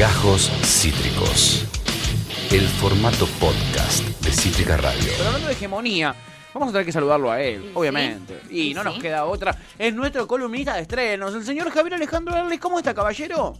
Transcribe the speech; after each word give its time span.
Gajos 0.00 0.50
Cítricos. 0.64 1.66
El 2.50 2.66
formato 2.66 3.26
podcast 3.38 4.02
de 4.24 4.32
Cítrica 4.32 4.78
Radio. 4.78 5.12
Pero 5.14 5.26
hablando 5.26 5.48
de 5.48 5.52
hegemonía, 5.52 6.14
vamos 6.54 6.70
a 6.70 6.72
tener 6.72 6.86
que 6.86 6.92
saludarlo 6.92 7.30
a 7.30 7.38
él, 7.42 7.60
Sí, 7.64 7.70
obviamente. 7.74 8.40
sí. 8.48 8.70
Y 8.70 8.74
no 8.74 8.82
nos 8.82 8.98
queda 8.98 9.26
otra. 9.26 9.54
Es 9.78 9.92
nuestro 9.92 10.26
columnista 10.26 10.72
de 10.76 10.80
estrenos, 10.80 11.34
el 11.34 11.44
señor 11.44 11.70
Javier 11.70 11.96
Alejandro 11.96 12.34
Erles. 12.34 12.58
¿Cómo 12.60 12.78
está, 12.78 12.94
caballero? 12.94 13.58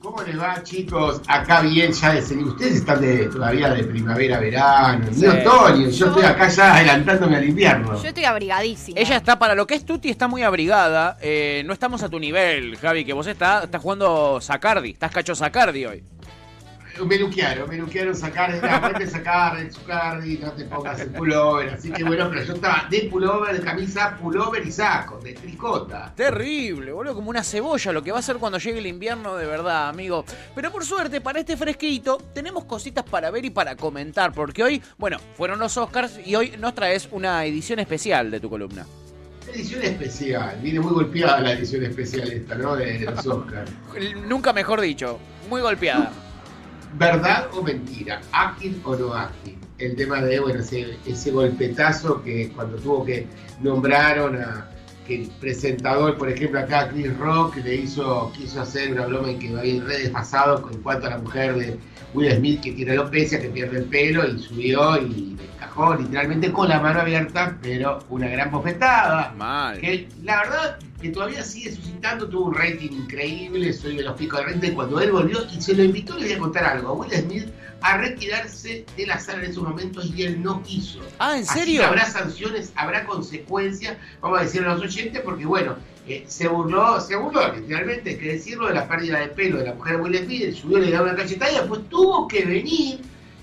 ¿Cómo 0.00 0.22
les 0.22 0.38
va, 0.40 0.62
chicos? 0.62 1.20
Acá 1.26 1.60
bien, 1.60 1.90
ya 1.92 2.12
de 2.12 2.22
serie. 2.22 2.44
Ustedes 2.44 2.76
están 2.76 3.00
de, 3.00 3.26
todavía 3.26 3.70
de 3.70 3.82
primavera, 3.82 4.38
verano, 4.38 5.06
Sí. 5.12 5.22
ni 5.22 5.26
otoño. 5.26 5.86
Yo 5.86 5.90
Yo- 5.90 6.06
estoy 6.06 6.22
acá 6.24 6.46
ya 6.48 6.76
adelantándome 6.76 7.36
al 7.36 7.48
invierno. 7.48 8.00
Yo 8.00 8.06
estoy 8.08 8.24
abrigadísima. 8.24 9.00
Ella 9.00 9.16
está 9.16 9.40
para 9.40 9.56
lo 9.56 9.66
que 9.66 9.74
es 9.74 9.84
Tuti, 9.84 10.08
está 10.08 10.28
muy 10.28 10.44
abrigada. 10.44 11.18
Eh, 11.20 11.64
no 11.66 11.72
estamos 11.72 12.00
a 12.04 12.08
tu 12.08 12.20
nivel, 12.20 12.76
Javi, 12.76 13.04
que 13.04 13.12
vos 13.12 13.26
estás, 13.26 13.64
estás 13.64 13.82
jugando 13.82 14.40
Sacardi. 14.40 14.90
Estás 14.90 15.10
cacho 15.10 15.34
Sacardi 15.34 15.84
hoy. 15.84 16.04
Me 17.06 17.18
nuquearon, 17.18 17.68
me 17.68 17.76
nuquearon 17.76 18.14
sacar, 18.14 18.52
aparte 18.64 19.06
sacar 19.06 19.58
el 19.58 19.72
Zucardi, 19.72 20.38
no 20.38 20.52
te 20.52 20.64
pongas 20.64 21.00
el 21.00 21.10
pullover. 21.10 21.70
Así 21.70 21.92
que 21.92 22.02
bueno, 22.02 22.28
pero 22.28 22.42
yo 22.42 22.54
estaba 22.54 22.86
de 22.90 23.08
pullover, 23.10 23.58
de 23.58 23.64
camisa, 23.64 24.16
pullover 24.20 24.66
y 24.66 24.72
saco, 24.72 25.18
de 25.18 25.32
tricota. 25.34 26.12
Terrible, 26.16 26.92
boludo, 26.92 27.14
como 27.14 27.30
una 27.30 27.44
cebolla, 27.44 27.92
lo 27.92 28.02
que 28.02 28.10
va 28.10 28.18
a 28.18 28.22
ser 28.22 28.36
cuando 28.36 28.58
llegue 28.58 28.78
el 28.78 28.86
invierno 28.86 29.36
de 29.36 29.46
verdad, 29.46 29.88
amigo. 29.88 30.24
Pero 30.54 30.72
por 30.72 30.84
suerte, 30.84 31.20
para 31.20 31.40
este 31.40 31.56
fresquito, 31.56 32.18
tenemos 32.34 32.64
cositas 32.64 33.04
para 33.04 33.30
ver 33.30 33.44
y 33.44 33.50
para 33.50 33.76
comentar, 33.76 34.32
porque 34.32 34.62
hoy, 34.62 34.82
bueno, 34.96 35.18
fueron 35.36 35.58
los 35.58 35.76
Oscars 35.76 36.18
y 36.24 36.34
hoy 36.34 36.54
nos 36.58 36.74
traes 36.74 37.08
una 37.12 37.44
edición 37.44 37.78
especial 37.78 38.30
de 38.30 38.40
tu 38.40 38.50
columna. 38.50 38.84
Edición 39.52 39.82
especial, 39.82 40.58
viene 40.60 40.80
muy 40.80 40.92
golpeada 40.92 41.40
la 41.40 41.52
edición 41.52 41.84
especial 41.84 42.30
esta, 42.30 42.54
¿no? 42.54 42.76
De, 42.76 42.98
de 42.98 43.06
los 43.06 43.26
Oscars. 43.26 43.70
Nunca 44.26 44.52
mejor 44.52 44.80
dicho, 44.80 45.18
muy 45.48 45.62
golpeada. 45.62 46.12
¿Verdad 46.94 47.48
o 47.52 47.62
mentira? 47.62 48.20
¿Acting 48.32 48.80
o 48.84 48.96
no 48.96 49.14
acting? 49.14 49.58
El 49.78 49.94
tema 49.96 50.20
de, 50.20 50.40
bueno, 50.40 50.60
ese, 50.60 50.96
ese 51.06 51.30
golpetazo 51.30 52.22
que 52.22 52.50
cuando 52.54 52.76
tuvo 52.78 53.04
que 53.04 53.26
nombraron 53.60 54.36
a 54.36 54.68
que 55.06 55.22
el 55.22 55.28
presentador, 55.40 56.18
por 56.18 56.28
ejemplo, 56.28 56.60
acá 56.60 56.88
Chris 56.88 57.16
Rock 57.18 57.56
le 57.56 57.76
hizo, 57.76 58.30
quiso 58.36 58.60
hacer 58.60 58.92
una 58.92 59.06
broma 59.06 59.30
en 59.30 59.38
que 59.38 59.52
va 59.52 59.62
bien 59.62 59.86
re 59.86 59.98
desfasado 59.98 60.68
en 60.70 60.82
cuanto 60.82 61.06
a 61.06 61.10
la 61.10 61.18
mujer 61.18 61.54
de 61.54 61.78
Will 62.14 62.32
Smith 62.36 62.60
que 62.60 62.72
tiene 62.72 62.92
alopecia, 62.92 63.40
que 63.40 63.48
pierde 63.48 63.78
el 63.78 63.84
pelo 63.84 64.26
y 64.26 64.38
subió 64.38 64.96
y 64.98 65.36
le 65.36 65.44
encajó 65.44 65.94
literalmente 65.94 66.52
con 66.52 66.68
la 66.68 66.80
mano 66.80 67.00
abierta, 67.00 67.56
pero 67.62 68.00
una 68.10 68.28
gran 68.28 68.50
bofetada 68.50 69.34
Mal. 69.36 69.80
que 69.80 70.08
la 70.22 70.40
verdad 70.42 70.78
que 71.00 71.10
todavía 71.10 71.44
sigue 71.44 71.72
suscitando, 71.74 72.28
tuvo 72.28 72.46
un 72.46 72.54
rating 72.54 72.90
increíble, 72.90 73.72
soy 73.72 73.96
de 73.96 74.02
los 74.02 74.16
picos 74.16 74.40
de 74.40 74.46
rating, 74.46 74.72
cuando 74.72 75.00
él 75.00 75.12
volvió 75.12 75.46
y 75.56 75.60
se 75.60 75.74
lo 75.74 75.84
invitó, 75.84 76.16
les 76.18 76.28
voy 76.28 76.32
a 76.32 76.38
contar 76.38 76.64
algo, 76.64 76.88
a 76.88 76.92
Will 76.92 77.12
Smith 77.12 77.48
a 77.80 77.96
retirarse 77.96 78.84
de 78.96 79.06
la 79.06 79.20
sala 79.20 79.44
en 79.44 79.52
esos 79.52 79.62
momentos 79.62 80.10
y 80.14 80.24
él 80.24 80.42
no 80.42 80.62
quiso. 80.62 80.98
Ah, 81.20 81.36
¿en 81.36 81.44
Así 81.44 81.60
serio? 81.60 81.80
que 81.80 81.86
habrá 81.86 82.06
sanciones, 82.06 82.72
habrá 82.74 83.06
consecuencias, 83.06 83.96
vamos 84.20 84.40
a 84.40 84.42
decirle 84.42 84.68
a 84.68 84.74
los 84.74 84.82
oyentes, 84.82 85.22
porque 85.22 85.46
bueno, 85.46 85.76
eh, 86.08 86.24
se 86.26 86.48
burló, 86.48 87.00
se 87.00 87.14
burló 87.14 87.54
literalmente, 87.54 88.10
hay 88.10 88.18
que 88.18 88.32
decirlo, 88.32 88.66
de 88.66 88.74
la 88.74 88.88
pérdida 88.88 89.20
de 89.20 89.28
pelo 89.28 89.58
de 89.58 89.66
la 89.66 89.74
mujer 89.74 89.96
de 89.96 90.02
Will 90.02 90.24
Smith, 90.24 90.54
subió, 90.54 90.78
le 90.78 90.88
dio 90.88 91.02
una 91.02 91.14
cachetada 91.14 91.52
y 91.52 91.54
después 91.54 91.88
tuvo 91.88 92.26
que 92.26 92.44
venir 92.44 93.00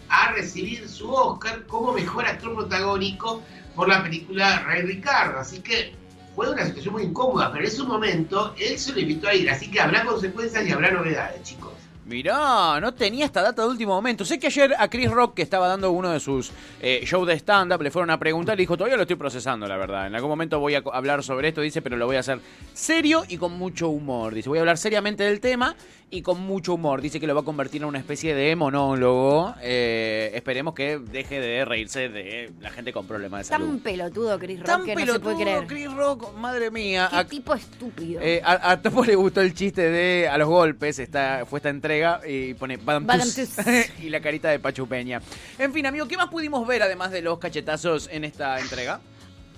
a 0.10 0.34
recibir 0.34 0.88
su 0.90 1.10
Oscar 1.10 1.66
como 1.68 1.94
mejor 1.94 2.26
actor 2.26 2.54
protagónico 2.56 3.42
por 3.74 3.88
la 3.88 4.04
película 4.04 4.64
Rey 4.64 4.82
Ricardo. 4.82 5.40
Así 5.40 5.60
que 5.60 5.94
fue 6.36 6.50
una 6.50 6.66
situación 6.66 6.94
muy 6.94 7.04
incómoda, 7.04 7.52
pero 7.52 7.64
en 7.64 7.72
ese 7.72 7.84
momento 7.84 8.54
él 8.60 8.78
se 8.78 8.92
lo 8.92 9.00
invitó 9.00 9.30
a 9.30 9.34
ir, 9.34 9.50
así 9.50 9.72
que 9.72 9.80
habrá 9.80 10.04
consecuencias 10.04 10.68
y 10.68 10.72
habrá 10.72 10.92
novedades, 10.92 11.42
chicos. 11.44 11.72
Mirá, 12.06 12.80
no 12.80 12.94
tenía 12.94 13.26
esta 13.26 13.42
data 13.42 13.64
de 13.64 13.68
último 13.68 13.94
momento. 13.96 14.24
Sé 14.26 14.38
que 14.38 14.48
ayer 14.48 14.76
a 14.78 14.88
Chris 14.90 15.10
Rock, 15.10 15.34
que 15.36 15.42
estaba 15.42 15.68
dando 15.68 15.92
uno 15.92 16.12
de 16.12 16.20
sus 16.20 16.52
eh, 16.80 17.02
shows 17.04 17.28
de 17.28 17.34
stand-up, 17.34 17.82
le 17.82 17.90
fueron 17.90 18.12
a 18.12 18.20
preguntar 18.20 18.58
y 18.60 18.64
dijo, 18.64 18.78
todavía 18.78 18.96
lo 18.96 19.02
estoy 19.04 19.16
procesando, 19.16 19.68
la 19.68 19.76
verdad. 19.76 20.06
En 20.06 20.14
algún 20.16 20.30
momento 20.30 20.60
voy 20.60 20.76
a 20.76 20.84
hablar 20.94 21.24
sobre 21.24 21.48
esto, 21.48 21.62
dice, 21.62 21.82
pero 21.82 21.98
lo 21.98 22.06
voy 22.06 22.18
a 22.18 22.20
hacer 22.20 22.40
serio 22.74 23.24
y 23.28 23.38
con 23.38 23.54
mucho 23.58 23.90
humor. 23.90 24.36
Dice, 24.36 24.50
voy 24.50 24.60
a 24.60 24.62
hablar 24.62 24.78
seriamente 24.78 25.24
del 25.24 25.40
tema 25.40 25.76
y 26.12 26.22
con 26.22 26.40
mucho 26.42 26.76
humor. 26.76 27.02
Dice 27.02 27.20
que 27.20 27.26
lo 27.26 27.34
va 27.34 27.42
a 27.42 27.46
convertir 27.46 27.82
en 27.82 27.88
una 27.88 27.98
especie 27.98 28.36
de 28.36 28.56
monólogo. 28.56 29.56
Eh, 29.64 30.32
esperemos 30.36 30.76
que 30.76 31.00
deje 31.00 31.40
de 31.40 31.66
reírse 31.66 32.10
de 32.10 32.52
la 32.62 32.70
gente 32.70 32.94
con 32.94 33.08
problemas 33.08 33.48
de 33.48 33.50
Tan 33.50 33.62
salud. 33.62 33.82
pelotudo, 33.82 34.38
Chris 34.38 34.60
Rock, 34.60 34.68
Tan 34.68 34.86
que 34.86 34.94
no 34.94 35.00
se 35.00 35.06
pelotudo, 35.08 35.32
puede 35.34 35.44
creer. 35.44 35.66
Chris 35.68 35.92
Rock, 35.92 36.36
madre 36.38 36.70
mía. 36.70 37.08
Qué 37.10 37.18
A- 37.18 37.26
tipo 37.26 37.56
estúpido. 37.56 38.22
eh, 38.22 38.42
a, 38.46 38.72
a 38.72 38.82
Topo 38.82 39.04
le 39.04 39.16
gustó 39.16 39.42
el 39.42 39.56
chiste 39.56 39.90
de 39.90 40.30
a 40.30 40.38
los 40.38 40.48
golpes, 40.48 41.00
esta, 41.00 41.44
fue 41.48 41.58
esta 41.60 41.70
entrega 41.70 41.95
y 42.28 42.54
pone 42.54 42.78
Badam 42.78 43.06
Badam 43.06 43.28
tus, 43.28 43.56
tus. 43.56 43.66
y 44.02 44.10
la 44.10 44.20
carita 44.20 44.50
de 44.50 44.60
Pachu 44.60 44.88
Peña. 44.88 45.22
En 45.58 45.74
fin, 45.74 45.86
amigo, 45.86 46.08
¿qué 46.08 46.18
más 46.18 46.30
pudimos 46.30 46.68
ver 46.68 46.84
además 46.84 47.12
de 47.12 47.22
los 47.22 47.40
cachetazos 47.40 48.10
en 48.12 48.24
esta 48.24 48.60
entrega? 48.60 49.00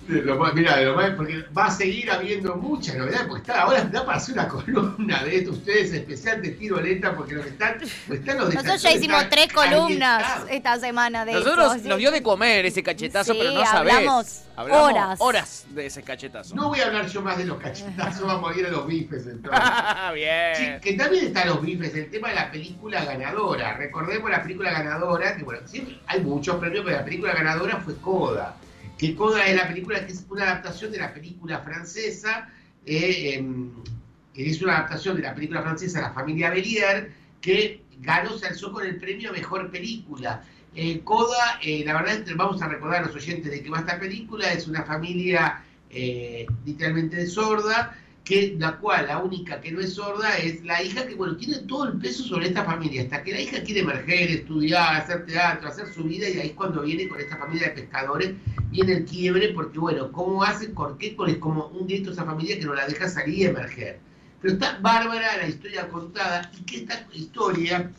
Lo 0.08 0.36
más- 0.38 0.54
mirá, 0.54 0.80
lo 0.80 0.96
más- 0.96 1.10
porque 1.10 1.44
va 1.56 1.66
a 1.66 1.70
seguir 1.70 2.10
habiendo 2.10 2.56
muchas 2.56 2.96
novedades, 2.96 3.26
porque 3.28 3.42
está, 3.42 3.62
ahora 3.62 3.84
da 3.84 4.06
para 4.06 4.16
hacer 4.16 4.34
una 4.34 4.48
columna 4.48 5.22
de 5.22 5.36
esto, 5.38 5.50
ustedes 5.50 5.92
especial 5.92 6.40
de 6.40 6.50
tiro 6.52 6.80
lenta, 6.80 7.14
porque 7.14 7.34
lo 7.34 7.42
que 7.42 7.50
están, 7.50 7.78
están 7.82 8.38
los 8.38 8.54
Nosotros 8.54 8.80
ya 8.82 8.92
hicimos 8.92 9.22
están 9.22 9.30
tres 9.30 9.52
columnas 9.52 10.24
esta 10.48 10.78
semana 10.80 11.24
de 11.26 11.34
Nosotros 11.34 11.76
eso. 11.76 11.88
nos 11.88 11.98
dio 11.98 12.10
de 12.10 12.22
comer 12.22 12.64
ese 12.64 12.82
cachetazo, 12.82 13.32
Sí, 13.32 13.38
pero 13.38 13.52
no 13.52 13.64
sabés. 13.66 13.94
hablamos 13.94 14.40
Hablamos 14.56 14.82
horas. 14.90 15.18
horas 15.20 15.66
de 15.70 15.86
ese 15.86 16.02
cachetazo. 16.02 16.54
No 16.56 16.68
voy 16.68 16.80
a 16.80 16.86
hablar 16.86 17.06
yo 17.06 17.20
más 17.22 17.36
de 17.38 17.44
los 17.44 17.58
cachetazos, 17.58 18.22
vamos 18.26 18.56
a 18.56 18.58
ir 18.58 18.66
a 18.66 18.70
los 18.70 18.86
bifes 18.86 19.26
entonces. 19.26 19.60
Sí, 20.08 20.14
Bien. 20.14 20.80
que 20.80 20.92
también 20.94 21.26
están 21.26 21.48
los 21.48 21.60
bifes, 21.62 21.94
el 21.94 22.10
tema 22.10 22.30
de 22.30 22.34
la 22.34 22.50
película 22.50 23.04
ganadora. 23.04 23.76
Recordemos 23.76 24.30
la 24.30 24.42
película 24.42 24.70
ganadora, 24.72 25.36
que 25.36 25.44
bueno, 25.44 25.60
siempre 25.66 25.98
hay 26.06 26.20
muchos 26.22 26.56
premios, 26.56 26.82
pero 26.84 26.96
la 26.96 27.04
película 27.04 27.32
ganadora 27.34 27.76
fue 27.84 27.94
Coda. 27.96 28.56
Que 28.98 29.14
Coda 29.14 29.46
es 29.46 29.56
la 29.56 29.68
película 29.68 30.04
que 30.04 30.12
es 30.12 30.26
una 30.28 30.42
adaptación 30.44 30.92
de 30.92 30.98
la 30.98 31.14
película 31.14 31.60
francesa, 31.60 32.50
eh, 32.84 33.34
em, 33.34 33.70
que 34.34 34.50
es 34.50 34.60
una 34.60 34.78
adaptación 34.78 35.16
de 35.16 35.22
la 35.22 35.34
película 35.34 35.62
francesa 35.62 36.00
La 36.00 36.12
familia 36.12 36.50
Bellier, 36.50 37.12
que 37.40 37.82
ganó, 38.00 38.36
se 38.38 38.48
alzó 38.48 38.72
con 38.72 38.84
el 38.84 38.96
premio 38.96 39.30
a 39.30 39.32
Mejor 39.32 39.70
Película. 39.70 40.42
Eh, 40.74 41.00
Coda, 41.02 41.58
eh, 41.62 41.82
la 41.84 41.94
verdad 42.00 42.24
vamos 42.36 42.60
a 42.62 42.68
recordar 42.68 43.02
a 43.02 43.06
los 43.06 43.16
oyentes 43.16 43.50
de 43.50 43.62
que 43.62 43.70
va 43.70 43.80
esta 43.80 43.98
película, 43.98 44.52
es 44.52 44.68
una 44.68 44.84
familia 44.84 45.64
eh, 45.90 46.46
literalmente 46.64 47.26
sorda, 47.26 47.96
que 48.24 48.54
la 48.58 48.76
cual 48.76 49.06
la 49.06 49.18
única 49.18 49.60
que 49.60 49.72
no 49.72 49.80
es 49.80 49.94
sorda 49.94 50.36
es 50.36 50.62
la 50.62 50.82
hija 50.82 51.06
que 51.06 51.14
bueno 51.14 51.36
tiene 51.38 51.60
todo 51.60 51.88
el 51.88 51.98
peso 51.98 52.22
sobre 52.24 52.48
esta 52.48 52.62
familia 52.62 53.02
hasta 53.02 53.22
que 53.22 53.32
la 53.32 53.40
hija 53.40 53.62
quiere 53.62 53.80
emerger 53.80 54.30
estudiar 54.30 54.96
hacer 54.96 55.24
teatro 55.24 55.66
hacer 55.66 55.86
su 55.94 56.04
vida 56.04 56.28
y 56.28 56.38
ahí 56.38 56.48
es 56.48 56.52
cuando 56.52 56.82
viene 56.82 57.08
con 57.08 57.18
esta 57.18 57.38
familia 57.38 57.68
de 57.68 57.74
pescadores 57.74 58.34
viene 58.70 58.92
el 58.92 59.04
quiebre 59.04 59.50
porque 59.54 59.78
bueno 59.78 60.12
cómo 60.12 60.42
hace 60.42 60.68
por 60.68 60.98
qué 60.98 61.16
es 61.26 61.36
como 61.38 61.66
un 61.68 61.86
grito 61.86 62.10
a 62.10 62.12
esa 62.12 62.24
familia 62.24 62.58
que 62.58 62.66
no 62.66 62.74
la 62.74 62.86
deja 62.86 63.08
salir 63.08 63.38
y 63.38 63.44
emerger. 63.44 64.00
Pero 64.40 64.54
está 64.54 64.78
bárbara 64.80 65.36
la 65.36 65.48
historia 65.48 65.88
contada 65.88 66.50
y 66.58 66.62
que 66.62 66.76
esta 66.78 67.06
historia 67.12 67.90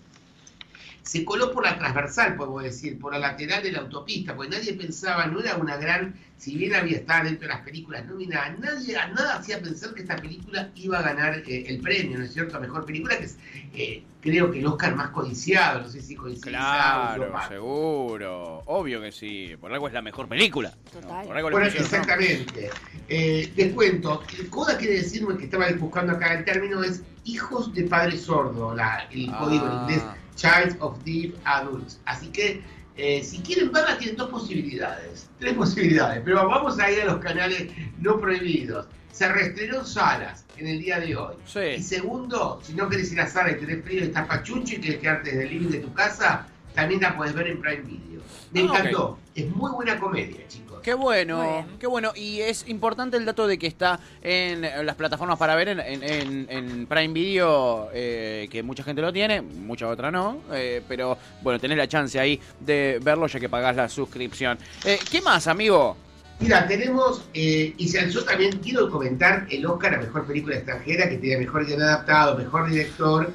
se 1.04 1.26
coló 1.26 1.52
por 1.52 1.64
la 1.66 1.78
transversal, 1.78 2.36
podemos 2.36 2.64
decir, 2.64 3.00
por 3.00 3.14
la 3.14 3.20
lateral 3.20 3.64
de 3.64 3.72
la 3.72 3.80
autopista, 3.80 4.36
porque 4.36 4.52
nadie 4.58 4.74
pensaba, 4.74 5.26
no 5.26 5.40
era 5.40 5.56
una 5.56 5.78
gran, 5.78 6.14
si 6.38 6.56
bien 6.56 6.76
había 6.76 6.98
estado 6.98 7.26
dentro 7.26 7.48
de 7.48 7.54
las 7.54 7.64
películas 7.64 8.06
nominadas, 8.06 8.60
nadie, 8.60 8.96
a 8.98 9.08
nada 9.08 9.36
hacía 9.38 9.60
pensar 9.62 9.94
que 9.94 10.02
esta 10.02 10.16
película 10.18 10.70
iba 10.76 11.00
a 11.00 11.02
ganar 11.02 11.42
eh, 11.48 11.66
el 11.68 11.80
premio, 11.82 12.18
¿no 12.20 12.26
es 12.26 12.34
cierto? 12.34 12.58
A 12.58 12.60
mejor 12.60 12.86
película, 12.86 13.18
que 13.18 13.26
es 13.26 13.38
eh, 13.74 14.04
creo 14.22 14.52
que 14.52 14.60
el 14.60 14.68
Oscar 14.68 14.96
más 14.96 15.10
codiciado, 15.10 15.82
no 15.82 15.88
sé 15.90 16.02
si 16.02 16.16
coincide. 16.16 16.50
Claro, 16.52 17.32
seguro. 17.48 18.64
Obvio 18.66 19.02
que 19.02 19.12
sí. 19.12 19.56
Por 19.60 19.72
algo 19.74 19.88
es 19.88 19.94
la 19.94 20.02
mejor 20.02 20.28
película. 20.28 20.74
Total. 20.92 21.26
Por 21.26 21.38
algo 21.38 21.50
Bueno, 21.52 21.68
exactamente. 21.68 22.70
Eh, 23.08 23.52
les 23.56 23.74
cuento, 23.74 24.24
el 24.38 24.50
CODA 24.50 24.78
quiere 24.78 24.96
decir, 24.96 25.26
que 25.38 25.46
estaba 25.46 25.68
buscando 25.80 26.14
acá 26.14 26.34
el 26.34 26.46
término, 26.46 26.84
es 26.84 27.02
hijos 27.24 27.74
de 27.74 27.84
padre 27.84 28.18
sordo, 28.18 28.76
la- 28.76 29.08
el 29.12 29.32
código 29.32 29.66
en 29.66 29.72
Ah. 29.72 29.80
inglés, 29.84 30.04
Child 30.40 30.78
of 30.80 31.04
Deaf 31.04 31.34
Adults. 31.44 32.00
Así 32.06 32.28
que, 32.28 32.62
eh, 32.96 33.22
si 33.24 33.40
quieren 33.40 33.72
verla, 33.72 33.98
tienen 33.98 34.16
dos 34.16 34.30
posibilidades, 34.30 35.30
tres 35.40 35.54
posibilidades, 35.64 36.22
pero 36.24 36.48
vamos 36.48 36.80
a 36.80 36.90
ir 36.90 37.02
a 37.02 37.06
los 37.06 37.18
canales 37.20 37.72
no 38.00 38.20
prohibidos. 38.20 38.88
Se 39.12 39.28
reestrenó 39.28 39.80
en 39.80 39.86
salas 39.86 40.46
en 40.58 40.68
el 40.68 40.80
día 40.80 41.00
de 41.00 41.16
hoy. 41.16 41.36
Sí. 41.46 41.60
Y 41.78 41.84
segundo, 41.84 42.62
si 42.64 42.74
no 42.74 42.88
querés 42.88 43.12
ir 43.12 43.20
a 43.20 43.28
sala 43.28 43.52
y 43.52 43.56
tenés 43.60 43.84
frío 43.84 44.00
y 44.02 44.04
estás 44.04 44.28
pachucho 44.28 44.76
y 44.76 44.78
querés 44.80 45.00
quedarte 45.00 45.32
desde 45.32 45.44
el 45.44 45.50
living 45.50 45.70
de 45.70 45.80
tu 45.80 45.94
casa, 45.94 46.48
también 46.74 47.02
la 47.02 47.18
puedes 47.18 47.34
ver 47.34 47.48
en 47.48 47.60
Prime 47.60 47.82
Video. 47.82 48.22
Me 48.52 48.62
Ah, 48.62 48.90
ok. 48.98 49.18
Es 49.40 49.56
muy 49.56 49.72
buena 49.72 50.00
comedia, 50.00 50.48
chicos. 50.48 50.80
Qué 50.82 50.94
bueno, 50.94 51.66
qué 51.80 51.88
bueno. 51.88 52.12
Y 52.16 52.40
es 52.42 52.68
importante 52.68 53.18
el 53.18 53.26
dato 53.26 53.48
de 53.48 53.58
que 53.58 53.68
está 53.68 54.00
en 54.22 54.64
eh, 54.66 54.84
las 54.84 54.96
plataformas 54.96 55.38
para 55.38 55.56
ver 55.56 55.70
en, 55.70 55.80
en- 55.80 56.04
en- 56.04 56.48
en 56.50 56.88
Prime 56.88 57.14
Video, 57.14 57.90
eh, 57.94 58.48
que 58.52 58.64
mucha 58.64 58.84
gente 58.84 59.02
lo 59.02 59.12
tiene, 59.14 59.42
mucha 59.42 59.88
otra 59.88 60.10
no. 60.12 60.40
eh, 60.52 60.82
pero 60.88 61.18
bueno, 61.42 61.60
tenés 61.60 61.78
la 61.78 61.88
chance 61.88 62.20
ahí 62.20 62.40
de 62.60 63.00
verlo 63.02 63.28
ya 63.28 63.40
que 63.40 63.50
pagás 63.50 63.76
la 63.76 63.88
suscripción. 63.90 64.58
Eh, 64.84 65.00
¿Qué 65.12 65.22
más, 65.22 65.48
amigo? 65.48 65.96
Mira, 66.40 66.66
tenemos, 66.68 67.24
eh, 67.34 67.74
y 67.78 67.88
se 67.90 68.00
alzó 68.00 68.24
también, 68.24 68.60
quiero 68.60 68.90
comentar 68.90 69.46
el 69.50 69.66
Oscar 69.66 69.96
a 69.96 69.98
Mejor 69.98 70.26
Película 70.26 70.56
Extranjera, 70.56 71.10
que 71.10 71.18
tiene 71.18 71.38
Mejor 71.40 71.66
Guión 71.66 71.82
Adaptado, 71.82 72.38
Mejor 72.38 72.70
Director, 72.70 73.30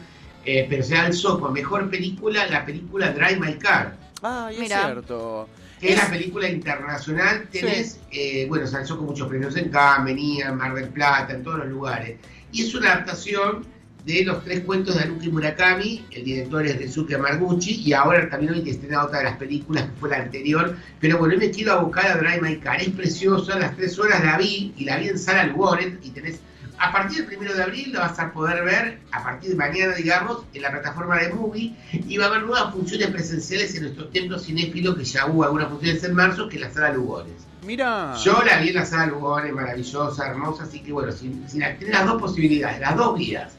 eh, 0.47 0.67
pero 0.71 0.83
se 0.83 0.97
alzó 0.97 1.39
con 1.39 1.53
mejor 1.53 1.91
película 1.91 2.47
la 2.47 2.65
película 2.65 3.11
Drive 3.13 3.37
My 3.39 3.55
Car, 3.59 3.97
Ah, 4.23 4.49
y 4.51 4.55
es 4.55 4.61
Mira. 4.61 4.85
cierto. 4.87 5.47
Que 5.85 5.93
es 5.93 5.99
la 5.99 6.09
película 6.09 6.49
internacional. 6.49 7.47
Tenés, 7.51 8.01
eh, 8.11 8.47
bueno, 8.49 8.67
se 8.67 8.77
alzó 8.77 8.97
con 8.97 9.07
muchos 9.07 9.29
premios 9.29 9.55
en 9.57 9.69
Cannes, 9.69 10.17
en 10.19 10.57
Mar 10.57 10.75
del 10.75 10.89
Plata, 10.89 11.35
en 11.35 11.43
todos 11.43 11.59
los 11.59 11.69
lugares. 11.69 12.17
Y 12.53 12.63
es 12.63 12.75
una 12.75 12.93
adaptación 12.93 13.67
de 14.07 14.25
los 14.25 14.43
tres 14.45 14.61
cuentos 14.61 14.97
de 14.97 15.03
Haruki 15.03 15.29
Murakami, 15.29 16.07
el 16.11 16.25
director 16.25 16.67
es 16.67 16.79
Ryusuke 16.79 17.19
Marguchi, 17.19 17.83
y 17.83 17.93
ahora 17.93 18.29
también 18.31 18.55
hoy 18.55 18.69
estrena 18.69 19.05
otra 19.05 19.19
de 19.19 19.25
las 19.25 19.37
películas 19.37 19.85
que 19.85 20.01
fue 20.01 20.09
la 20.09 20.23
anterior. 20.23 20.75
Pero 21.01 21.19
bueno, 21.19 21.35
hoy 21.35 21.41
me 21.41 21.51
quiero 21.51 21.73
abocar 21.73 22.07
a 22.07 22.17
Drive 22.17 22.41
My 22.41 22.57
Car, 22.57 22.81
es 22.81 22.89
preciosa, 22.91 23.59
las 23.59 23.77
tres 23.77 23.99
horas 23.99 24.25
la 24.25 24.39
vi, 24.39 24.73
y 24.79 24.85
la 24.85 24.97
vi 24.97 25.09
en 25.09 25.19
Sala 25.19 25.45
Lugones, 25.45 25.95
y 26.03 26.11
tenés 26.11 26.41
a 26.79 26.93
partir 26.93 27.19
del 27.19 27.27
primero 27.27 27.55
de 27.55 27.63
abril 27.63 27.93
la 27.93 28.01
vas 28.01 28.19
a 28.19 28.33
poder 28.33 28.65
ver, 28.65 28.99
a 29.13 29.23
partir 29.23 29.51
de 29.51 29.57
mañana, 29.57 29.95
digamos, 29.95 30.45
en 30.55 30.63
la 30.63 30.71
plataforma 30.71 31.19
de 31.19 31.33
Movie, 31.33 31.75
y 31.93 32.17
va 32.17 32.27
a 32.27 32.29
haber 32.29 32.43
nuevas 32.43 32.73
funciones 32.73 33.09
presenciales 33.09 33.75
en 33.77 33.83
nuestro 33.83 34.09
templo 34.09 34.39
cinéfilo, 34.39 34.97
que 34.97 35.05
ya 35.05 35.27
hubo 35.27 35.45
algunas 35.45 35.69
funciones 35.69 36.03
en 36.05 36.15
marzo, 36.15 36.49
que 36.49 36.57
es 36.57 36.63
la 36.63 36.71
sala 36.73 36.93
Lugones. 36.93 37.35
Mira. 37.65 38.15
Yo 38.23 38.43
la 38.43 38.59
vi 38.59 38.69
en 38.71 38.75
la 38.75 38.87
sala 38.87 39.07
Lugones, 39.07 39.53
maravillosa, 39.53 40.27
hermosa, 40.27 40.65
así 40.65 40.81
que 40.81 40.93
bueno, 40.93 41.13
si, 41.13 41.33
si 41.47 41.59
la, 41.59 41.77
tenés 41.77 41.95
las 41.95 42.07
dos 42.07 42.21
posibilidades, 42.21 42.81
las 42.81 42.97
dos 42.97 43.19
vías. 43.19 43.53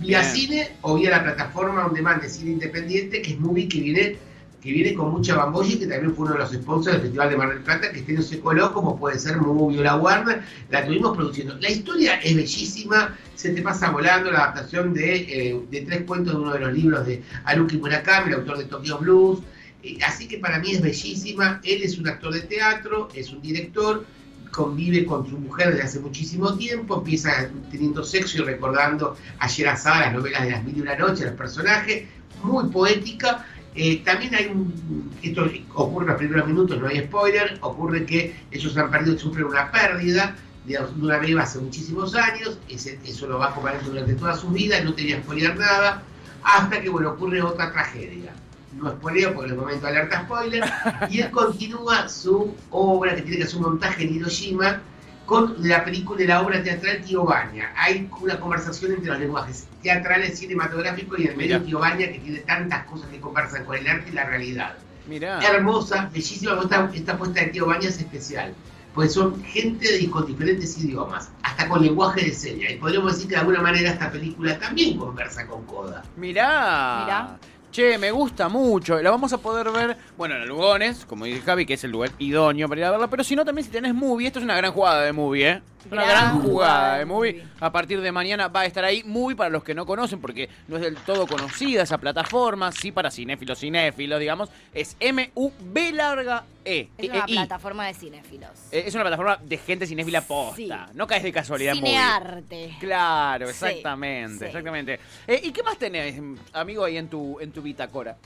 Vía 0.00 0.20
Bien. 0.20 0.32
cine 0.32 0.76
o 0.82 0.94
vía 0.94 1.10
la 1.10 1.24
plataforma 1.24 1.84
on 1.86 1.92
demand 1.92 2.22
de 2.22 2.28
cine 2.28 2.52
independiente, 2.52 3.20
que 3.20 3.32
es 3.32 3.40
Movie, 3.40 3.68
que 3.68 3.80
viene 3.80 4.16
que 4.62 4.72
viene 4.72 4.94
con 4.94 5.10
mucha 5.10 5.36
bambolla 5.36 5.72
y 5.72 5.78
que 5.78 5.86
también 5.86 6.14
fue 6.14 6.24
uno 6.26 6.34
de 6.34 6.40
los 6.40 6.52
sponsors 6.52 6.94
del 6.94 7.02
Festival 7.02 7.30
de 7.30 7.36
Mar 7.36 7.48
del 7.50 7.62
Plata, 7.62 7.92
que 7.92 8.00
este 8.00 8.12
no 8.12 8.22
se 8.22 8.40
coló, 8.40 8.72
como 8.72 8.98
puede 8.98 9.18
ser 9.18 9.36
Movie 9.36 9.78
o 9.78 9.82
la 9.82 9.96
Warner, 9.96 10.42
la 10.70 10.84
tuvimos 10.84 11.16
produciendo. 11.16 11.56
La 11.60 11.70
historia 11.70 12.16
es 12.16 12.34
bellísima, 12.34 13.16
se 13.36 13.50
te 13.50 13.62
pasa 13.62 13.90
volando 13.90 14.30
la 14.30 14.44
adaptación 14.44 14.92
de, 14.94 15.16
eh, 15.16 15.60
de 15.70 15.82
tres 15.82 16.02
cuentos 16.02 16.34
de 16.34 16.40
uno 16.40 16.52
de 16.52 16.60
los 16.60 16.72
libros 16.72 17.06
de 17.06 17.22
Haruki 17.44 17.76
Murakami, 17.76 18.32
el 18.32 18.40
autor 18.40 18.58
de 18.58 18.64
Tokyo 18.64 18.98
Blues, 18.98 19.40
Eh, 19.82 19.98
así 20.04 20.26
que 20.26 20.38
para 20.38 20.58
mí 20.58 20.72
es 20.72 20.80
bellísima, 20.82 21.60
él 21.62 21.82
es 21.84 21.98
un 21.98 22.08
actor 22.08 22.32
de 22.34 22.40
teatro, 22.40 23.08
es 23.14 23.30
un 23.30 23.40
director, 23.40 24.04
convive 24.50 25.04
con 25.04 25.28
su 25.28 25.38
mujer 25.38 25.68
desde 25.70 25.84
hace 25.84 26.00
muchísimo 26.00 26.56
tiempo, 26.56 26.96
empieza 26.98 27.48
teniendo 27.70 28.02
sexo 28.02 28.38
y 28.38 28.40
recordando 28.40 29.16
a 29.38 29.46
Sherazade, 29.46 30.06
las 30.06 30.14
novelas 30.14 30.42
de 30.42 30.50
las 30.50 30.64
mil 30.64 30.78
y 30.78 30.80
una 30.80 30.96
noches, 30.96 31.26
los 31.26 31.34
personajes, 31.34 32.08
muy 32.42 32.68
poética. 32.70 33.46
Eh, 33.80 34.02
también 34.04 34.34
hay 34.34 34.46
un, 34.46 35.08
esto 35.22 35.48
ocurre 35.74 36.06
en 36.06 36.08
los 36.08 36.18
primeros 36.18 36.48
minutos, 36.48 36.80
no 36.80 36.88
hay 36.88 36.98
spoiler, 36.98 37.58
ocurre 37.60 38.04
que 38.04 38.34
ellos 38.50 38.76
han 38.76 38.90
perdido, 38.90 39.16
sufren 39.16 39.44
una 39.44 39.70
pérdida 39.70 40.34
de 40.64 40.80
una 41.00 41.18
beba 41.18 41.44
hace 41.44 41.60
muchísimos 41.60 42.16
años, 42.16 42.58
eso 42.68 43.28
lo 43.28 43.38
va 43.38 43.50
acompañando 43.50 43.90
durante 43.90 44.14
toda 44.14 44.36
su 44.36 44.48
vida, 44.48 44.80
no 44.80 44.94
tenía 44.94 45.22
spoiler 45.22 45.56
nada, 45.56 46.02
hasta 46.42 46.80
que 46.80 46.88
bueno, 46.88 47.10
ocurre 47.10 47.40
otra 47.40 47.70
tragedia. 47.70 48.32
No 48.72 48.90
spoileo 48.90 49.32
porque 49.32 49.46
en 49.46 49.54
el 49.54 49.60
momento 49.60 49.86
alerta 49.86 50.22
spoiler, 50.24 50.64
y 51.08 51.20
él 51.20 51.30
continúa 51.30 52.08
su 52.08 52.52
obra 52.70 53.14
que 53.14 53.22
tiene 53.22 53.36
que 53.36 53.44
hacer 53.44 53.58
un 53.58 53.62
montaje 53.62 54.02
en 54.02 54.16
Hiroshima 54.16 54.80
con 55.28 55.56
la 55.58 55.84
película 55.84 56.22
y 56.22 56.26
la 56.26 56.40
obra 56.40 56.62
teatral 56.62 57.02
Tío 57.02 57.22
Baña. 57.22 57.70
Hay 57.76 58.08
una 58.18 58.40
conversación 58.40 58.92
entre 58.92 59.10
los 59.10 59.20
lenguajes 59.20 59.68
teatrales, 59.82 60.38
cinematográficos 60.38 61.18
y 61.18 61.26
el 61.26 61.36
medio 61.36 61.78
Baña 61.78 62.10
que 62.10 62.18
tiene 62.18 62.38
tantas 62.38 62.86
cosas 62.86 63.10
que 63.10 63.20
conversan 63.20 63.66
con 63.66 63.76
el 63.76 63.86
arte 63.86 64.08
y 64.08 64.12
la 64.12 64.24
realidad. 64.24 64.74
Mira. 65.06 65.38
Hermosa, 65.46 66.08
bellísima, 66.10 66.58
esta, 66.62 66.90
esta 66.94 67.18
puesta 67.18 67.40
de 67.40 67.48
Tío 67.48 67.66
Baña 67.66 67.90
es 67.90 67.98
especial. 67.98 68.54
Pues 68.94 69.12
son 69.12 69.44
gente 69.44 69.92
de, 69.92 70.10
con 70.10 70.24
diferentes 70.24 70.78
idiomas, 70.78 71.30
hasta 71.42 71.68
con 71.68 71.82
lenguaje 71.82 72.24
de 72.24 72.32
señas. 72.32 72.72
Y 72.72 72.76
podríamos 72.76 73.12
decir 73.12 73.28
que 73.28 73.34
de 73.34 73.40
alguna 73.42 73.60
manera 73.60 73.90
esta 73.90 74.10
película 74.10 74.58
también 74.58 74.96
conversa 74.96 75.46
con 75.46 75.62
Coda. 75.66 76.04
Mirá. 76.16 77.02
Mirá. 77.04 77.38
Che, 77.78 77.96
me 77.96 78.10
gusta 78.10 78.48
mucho. 78.48 79.00
La 79.00 79.08
vamos 79.08 79.32
a 79.32 79.38
poder 79.38 79.70
ver, 79.70 79.96
bueno, 80.16 80.34
en 80.34 80.42
el 80.42 80.48
Lugones, 80.48 81.04
como 81.04 81.26
dice 81.26 81.42
Javi, 81.42 81.64
que 81.64 81.74
es 81.74 81.84
el 81.84 81.92
lugar 81.92 82.10
idóneo 82.18 82.68
para 82.68 82.80
ir 82.80 82.84
a 82.86 82.90
verla. 82.90 83.06
Pero 83.06 83.22
si 83.22 83.36
no, 83.36 83.44
también 83.44 83.64
si 83.64 83.70
tenés 83.70 83.94
movie, 83.94 84.26
esto 84.26 84.40
es 84.40 84.44
una 84.44 84.56
gran 84.56 84.72
jugada 84.72 85.02
de 85.02 85.12
movie, 85.12 85.48
¿eh? 85.48 85.62
Una 85.90 86.04
Gran 86.04 86.38
gran 86.38 86.42
jugada 86.42 86.92
de 86.94 86.98
de 87.00 87.04
movie. 87.06 87.32
movie. 87.34 87.48
A 87.60 87.72
partir 87.72 88.00
de 88.00 88.12
mañana 88.12 88.48
va 88.48 88.60
a 88.60 88.66
estar 88.66 88.84
ahí 88.84 89.02
movie 89.04 89.36
para 89.36 89.50
los 89.50 89.64
que 89.64 89.74
no 89.74 89.86
conocen, 89.86 90.20
porque 90.20 90.48
no 90.68 90.76
es 90.76 90.82
del 90.82 90.96
todo 90.96 91.26
conocida 91.26 91.82
esa 91.82 91.98
plataforma. 91.98 92.70
Sí, 92.72 92.92
para 92.92 93.10
cinéfilos, 93.10 93.58
cinéfilos, 93.58 94.20
digamos. 94.20 94.50
Es 94.74 94.96
M-U-B 95.00 95.92
larga 95.92 96.44
E. 96.64 96.88
Es 96.98 97.06
E- 97.06 97.10
una 97.10 97.18
E- 97.20 97.32
plataforma 97.32 97.86
de 97.86 97.94
cinéfilos. 97.94 98.50
Eh, 98.72 98.84
Es 98.86 98.94
una 98.94 99.04
plataforma 99.04 99.38
de 99.42 99.56
gente 99.58 99.86
cinéfila 99.86 100.20
posta. 100.20 100.56
Sí. 100.56 100.68
No 100.94 101.06
caes 101.06 101.22
de 101.22 101.32
casualidad 101.32 101.74
en 101.74 101.80
movie. 101.80 101.92
Cinearte. 101.92 102.76
Claro, 102.80 103.48
exactamente, 103.48 104.38
sí. 104.38 104.44
exactamente. 104.44 105.00
Eh, 105.26 105.40
¿Y 105.44 105.52
qué 105.52 105.62
más 105.62 105.78
tenés, 105.78 106.20
amigo, 106.52 106.84
ahí 106.84 106.96
en 106.96 107.08
tu, 107.08 107.38
en 107.40 107.50
tu 107.52 107.62
bitácora? 107.62 108.16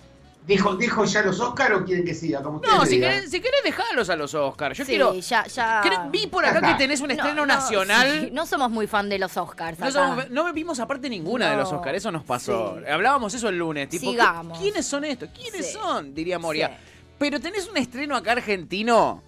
¿Dejo, 0.46 0.74
¿Dejo 0.74 1.04
ya 1.04 1.22
los 1.22 1.38
Oscar 1.38 1.72
o 1.72 1.84
quieren 1.84 2.04
que 2.04 2.14
siga? 2.14 2.42
Como 2.42 2.60
No, 2.60 2.84
si 2.84 2.98
querés, 2.98 3.30
si 3.30 3.40
querés 3.40 3.62
dejalos 3.62 4.10
a 4.10 4.16
los 4.16 4.34
Oscars. 4.34 4.76
Yo 4.76 4.84
sí, 4.84 4.90
quiero... 4.90 5.14
ya, 5.14 5.44
ya. 5.46 6.08
Vi 6.10 6.26
por 6.26 6.44
acá 6.44 6.60
que 6.60 6.74
tenés 6.74 7.00
un 7.00 7.08
No, 7.08 7.14
estreno 7.14 7.34
no, 7.42 7.46
nacional. 7.46 8.22
sí, 8.24 8.30
no 8.32 8.44
somos 8.46 8.70
muy 8.70 8.88
fan 8.88 9.08
de 9.08 9.20
los 9.20 9.36
Oscars. 9.36 9.78
No, 9.78 9.90
somos- 9.92 10.28
no 10.30 10.52
vimos 10.52 10.80
aparte 10.80 11.08
ninguna 11.08 11.50
de 11.50 11.56
los 11.56 11.72
Oscars, 11.72 11.98
eso 11.98 12.10
nos 12.10 12.24
pasó. 12.24 12.76
sí. 12.78 12.90
Hablábamos 12.90 13.32
eso 13.34 13.48
el 13.48 13.56
lunes. 13.58 13.88
Tipo, 13.88 14.06
¿qué- 14.06 14.10
Sigamos. 14.10 14.58
¿Quiénes 14.58 14.84
son 14.84 15.04
estos? 15.04 15.28
¿Quiénes 15.30 15.66
Sí. 15.66 15.72
son? 15.74 16.12
Diría 16.12 16.38
Moria. 16.40 16.68
Sí. 16.68 16.74
Pero 17.18 17.38
tenés 17.40 17.68
un 17.68 17.76
estreno 17.76 18.16
acá 18.16 18.32
argentino. 18.32 19.22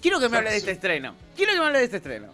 Quiero 0.00 0.20
que 0.20 0.28
me 0.28 0.36
hables 0.36 0.52
de 0.52 0.58
este 0.58 0.70
estreno. 0.70 1.14
Quiero 1.36 1.52
que 1.52 1.58
me 1.58 1.64
hables 1.66 1.80
de 1.80 1.84
este 1.86 1.96
estreno. 1.96 2.28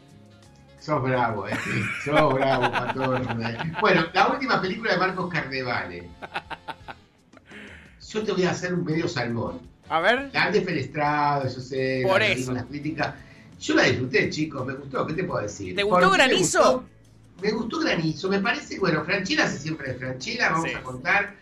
Sos 0.79 1.03
bravo, 1.03 1.49
eh. 1.49 1.57
Sos 2.05 2.35
bravo. 2.35 2.71
Bueno, 3.81 4.05
la 4.13 4.29
última 4.29 4.61
película 4.61 4.93
de 4.93 4.99
Marcos 4.99 5.33
Carnevale. 5.33 6.11
Yo 8.17 8.23
te 8.25 8.33
voy 8.33 8.45
a 8.45 8.51
hacer 8.53 8.73
un 8.73 8.83
medio 8.83 9.07
salmón. 9.09 9.61
A 9.91 10.01
ver. 10.01 10.31
La 10.33 10.45
han 10.45 10.53
defenestrado, 10.53 11.45
yo 11.45 11.61
sé, 11.61 12.01
Por 12.03 12.21
la- 12.21 12.29
eso. 12.29 12.51
las 12.53 12.65
críticas. 12.65 13.15
Yo 13.61 13.75
la 13.75 13.83
disfruté, 13.85 14.31
chicos, 14.31 14.67
me 14.67 14.73
gustó, 14.73 15.07
¿qué 15.07 15.13
te 15.13 15.25
puedo 15.25 15.43
decir? 15.43 15.77
¿Te 15.77 15.83
gustó 15.83 16.09
¿Por 16.09 16.17
qué 16.17 16.23
me 16.23 16.29
Granizo? 16.29 16.59
gustó? 16.59 16.85
Me 17.43 17.51
gustó 17.53 17.79
Granizo, 17.81 18.29
me 18.31 18.41
parece, 18.41 18.79
bueno, 18.79 19.05
Franchella 19.05 19.45
hace 19.45 19.59
siempre 19.59 19.93
de 19.93 19.99
Franchella, 19.99 20.49
vamos 20.51 20.71
Sí. 20.71 20.75
a 20.75 20.83
contar. 20.83 21.35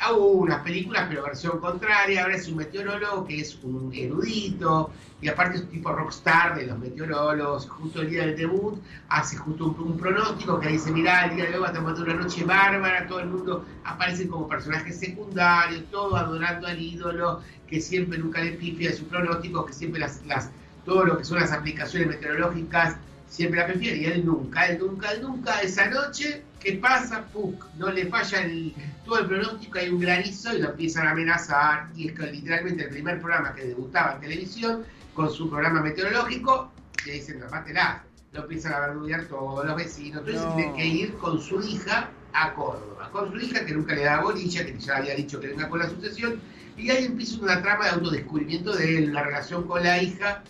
Hago 0.00 0.26
unas 0.32 0.62
películas, 0.62 1.06
pero 1.08 1.22
versión 1.22 1.60
contraria. 1.60 2.22
Ahora 2.22 2.36
es 2.36 2.48
un 2.48 2.56
meteorólogo 2.56 3.26
que 3.26 3.40
es 3.40 3.58
un 3.62 3.92
erudito 3.94 4.90
y 5.20 5.28
aparte 5.28 5.56
es 5.56 5.62
un 5.62 5.68
tipo 5.68 5.92
rockstar 5.92 6.56
de 6.56 6.66
los 6.66 6.78
meteorólogos. 6.78 7.68
Justo 7.68 8.00
el 8.02 8.10
día 8.10 8.26
del 8.26 8.36
debut 8.36 8.80
hace 9.08 9.36
justo 9.36 9.66
un, 9.66 9.98
pronóstico 9.98 10.58
que 10.58 10.68
dice: 10.68 10.90
Mirá, 10.90 11.26
el 11.26 11.36
día 11.36 11.46
de 11.46 11.56
hoy 11.56 11.60
va 11.62 11.68
a 11.68 11.72
tomar 11.72 11.94
una 11.94 12.14
noche 12.14 12.44
bárbara. 12.44 13.06
Todo 13.06 13.20
el 13.20 13.26
mundo 13.26 13.64
aparecen 13.84 14.28
como 14.28 14.48
personajes 14.48 14.98
secundarios, 14.98 15.84
todo 15.90 16.16
adorando 16.16 16.66
al 16.66 16.80
ídolo 16.80 17.42
que 17.68 17.80
siempre 17.80 18.18
nunca 18.18 18.42
le 18.42 18.52
pifia 18.52 18.90
de 18.90 18.96
su 18.96 19.04
pronóstico, 19.04 19.64
que 19.64 19.72
siempre 19.72 20.00
las, 20.00 20.24
las 20.26 20.50
todo 20.84 21.04
las 21.04 21.52
aplicaciones 21.52 22.08
meteorológicas 22.08 22.96
siempre 23.28 23.60
la 23.60 23.66
prefiere 23.66 23.96
y 23.98 24.04
él 24.06 24.26
nunca, 24.26 24.66
él 24.66 24.78
nunca, 24.80 25.12
él 25.12 25.22
nunca, 25.22 25.60
esa 25.60 25.88
noche, 25.88 26.42
¿qué 26.60 26.74
pasa? 26.74 27.24
Puc, 27.32 27.64
no 27.76 27.90
le 27.90 28.06
falla 28.06 28.42
el, 28.42 28.74
todo 29.04 29.18
el 29.20 29.26
pronóstico, 29.26 29.78
hay 29.78 29.88
un 29.88 30.00
granizo 30.00 30.54
y 30.54 30.60
lo 30.60 30.70
empiezan 30.70 31.06
a 31.06 31.10
amenazar 31.10 31.88
y 31.96 32.08
es 32.08 32.14
que 32.14 32.26
literalmente 32.30 32.84
el 32.84 32.90
primer 32.90 33.20
programa 33.20 33.54
que 33.54 33.64
debutaba 33.64 34.14
en 34.14 34.20
televisión 34.20 34.84
con 35.14 35.30
su 35.30 35.50
programa 35.50 35.80
meteorológico, 35.80 36.70
le 37.06 37.12
dicen, 37.14 37.40
no, 37.40 37.48
mátela, 37.48 38.04
lo 38.32 38.42
empiezan 38.42 38.74
a 38.74 38.80
verduguear 38.80 39.24
todos 39.24 39.66
los 39.66 39.76
vecinos, 39.76 40.20
entonces 40.20 40.42
No. 40.42 40.54
tiene 40.54 40.76
que 40.76 40.86
ir 40.86 41.14
con 41.16 41.40
su 41.40 41.60
hija 41.62 42.10
a 42.32 42.54
Córdoba, 42.54 43.10
con 43.10 43.32
su 43.32 43.38
hija 43.38 43.64
que 43.64 43.72
nunca 43.72 43.94
le 43.94 44.04
da 44.04 44.20
bolilla, 44.20 44.64
que 44.64 44.78
ya 44.78 44.98
había 44.98 45.14
dicho 45.16 45.40
que 45.40 45.48
venga 45.48 45.68
con 45.68 45.80
la 45.80 45.88
sucesión, 45.88 46.40
y 46.76 46.90
ahí 46.90 47.06
empieza 47.06 47.40
una 47.40 47.60
trama 47.60 47.86
de 47.86 47.90
autodescubrimiento 47.90 48.72
de 48.76 48.98
él, 48.98 49.12
la 49.12 49.24
relación 49.24 49.66
con 49.66 49.82
la 49.82 50.00
hija, 50.00 50.44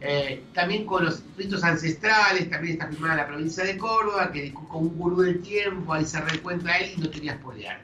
eh, 0.00 0.42
también 0.52 0.84
con 0.86 1.04
los 1.04 1.22
ritos 1.36 1.62
ancestrales, 1.64 2.50
también 2.50 2.74
está 2.74 2.88
filmada 2.88 3.16
la 3.16 3.26
provincia 3.26 3.64
de 3.64 3.76
Córdoba, 3.76 4.30
que 4.32 4.52
con 4.52 4.66
un 4.86 4.98
gurú 4.98 5.22
del 5.22 5.42
tiempo, 5.42 5.92
ahí 5.92 6.04
se 6.04 6.20
reencuentra 6.20 6.78
él 6.78 6.92
y 6.96 7.00
no 7.00 7.10
quería 7.10 7.34
spoilear. 7.34 7.80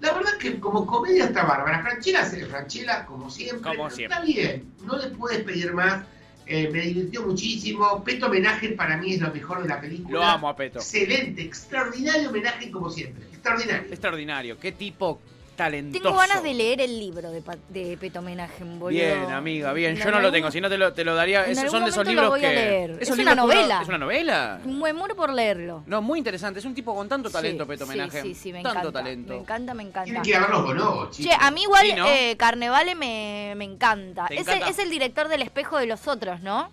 La 0.00 0.12
verdad 0.12 0.34
es 0.34 0.38
que 0.38 0.60
como 0.60 0.86
comedia 0.86 1.24
está 1.24 1.44
bárbara. 1.44 1.80
Franchella 1.82 2.24
se 2.24 2.44
Franchella, 2.44 3.06
como 3.06 3.30
siempre, 3.30 3.62
Como 3.62 3.84
pero 3.84 3.90
siempre. 3.90 4.16
está 4.18 4.26
bien, 4.26 4.72
no 4.84 4.98
le 4.98 5.08
puedes 5.08 5.42
pedir 5.44 5.72
más. 5.72 6.04
Eh, 6.46 6.68
me 6.70 6.82
divirtió 6.82 7.22
muchísimo. 7.26 8.04
Peto 8.04 8.26
Homenaje 8.26 8.68
para 8.70 8.98
mí 8.98 9.14
es 9.14 9.20
lo 9.20 9.32
mejor 9.32 9.62
de 9.62 9.68
la 9.68 9.80
película. 9.80 10.18
Lo 10.18 10.22
amo 10.22 10.48
a 10.50 10.54
Peto. 10.56 10.78
Excelente, 10.78 11.40
extraordinario 11.42 12.28
homenaje 12.28 12.70
como 12.70 12.90
siempre. 12.90 13.24
Extraordinario. 13.32 13.88
Extraordinario. 13.90 14.58
Qué 14.58 14.72
tipo 14.72 15.20
talentoso. 15.54 16.02
Tengo 16.04 16.16
ganas 16.16 16.42
de 16.42 16.54
leer 16.54 16.80
el 16.80 16.98
libro 16.98 17.30
de, 17.30 17.40
Pa- 17.42 17.56
de 17.68 17.96
Peto 17.98 18.18
Homenaje, 18.20 18.62
boludo. 18.64 18.88
Bien, 18.88 19.30
amiga, 19.30 19.72
bien. 19.72 19.96
Yo 19.96 20.10
no 20.10 20.20
lo 20.20 20.30
tengo, 20.32 20.50
si 20.50 20.60
no 20.60 20.68
te 20.68 20.76
lo, 20.78 20.92
te 20.92 21.04
lo 21.04 21.14
daría. 21.14 21.44
en 21.44 21.52
Esos 21.52 21.64
algún 21.64 21.70
son 21.78 21.84
de 21.84 21.90
esos 21.90 22.06
libros 22.06 22.24
lo 22.24 22.30
voy 22.30 22.40
que. 22.40 22.46
a 22.46 22.50
leer. 22.52 22.90
esos 23.00 23.08
Es 23.16 23.18
una 23.22 23.32
uno- 23.32 23.42
novela. 23.42 23.80
¿Es 23.82 23.88
una 23.88 23.98
novela? 23.98 24.60
Me 24.64 24.92
muero 24.92 25.16
por 25.16 25.32
leerlo. 25.32 25.82
No, 25.86 26.02
muy 26.02 26.18
interesante. 26.18 26.58
Es 26.60 26.64
un 26.64 26.74
tipo 26.74 26.94
con 26.94 27.08
tanto 27.08 27.30
talento, 27.30 27.64
Sí, 27.64 27.68
Peto 27.68 27.84
sí, 27.84 27.90
Homenaje. 27.90 28.22
Sí, 28.22 28.34
sí, 28.34 28.52
me 28.52 28.62
tanto 28.62 28.78
encanta. 28.80 28.98
talento. 29.00 29.32
Me 29.34 29.38
encanta, 29.40 29.74
me 29.74 29.82
encanta. 29.82 30.04
Tienen 30.04 30.22
que 30.22 30.30
ir 30.30 30.36
a 30.36 30.40
ver 30.40 30.50
los 30.50 30.62
bonobos, 30.64 31.10
Che, 31.16 31.22
chicos. 31.24 31.36
a 31.40 31.50
mí 31.50 31.62
igual 31.62 31.86
Sí, 31.86 31.92
¿no? 31.94 32.06
eh, 32.06 32.36
Carnevale 32.36 32.94
me, 32.94 33.54
me 33.56 33.64
encanta. 33.64 34.26
¿Te 34.26 34.38
Es 34.40 34.48
el, 34.48 34.62
es 34.62 34.78
el 34.78 34.90
director 34.90 35.28
del 35.28 35.42
espejo 35.42 35.78
de 35.78 35.86
los 35.86 36.06
otros, 36.08 36.40
¿no? 36.40 36.70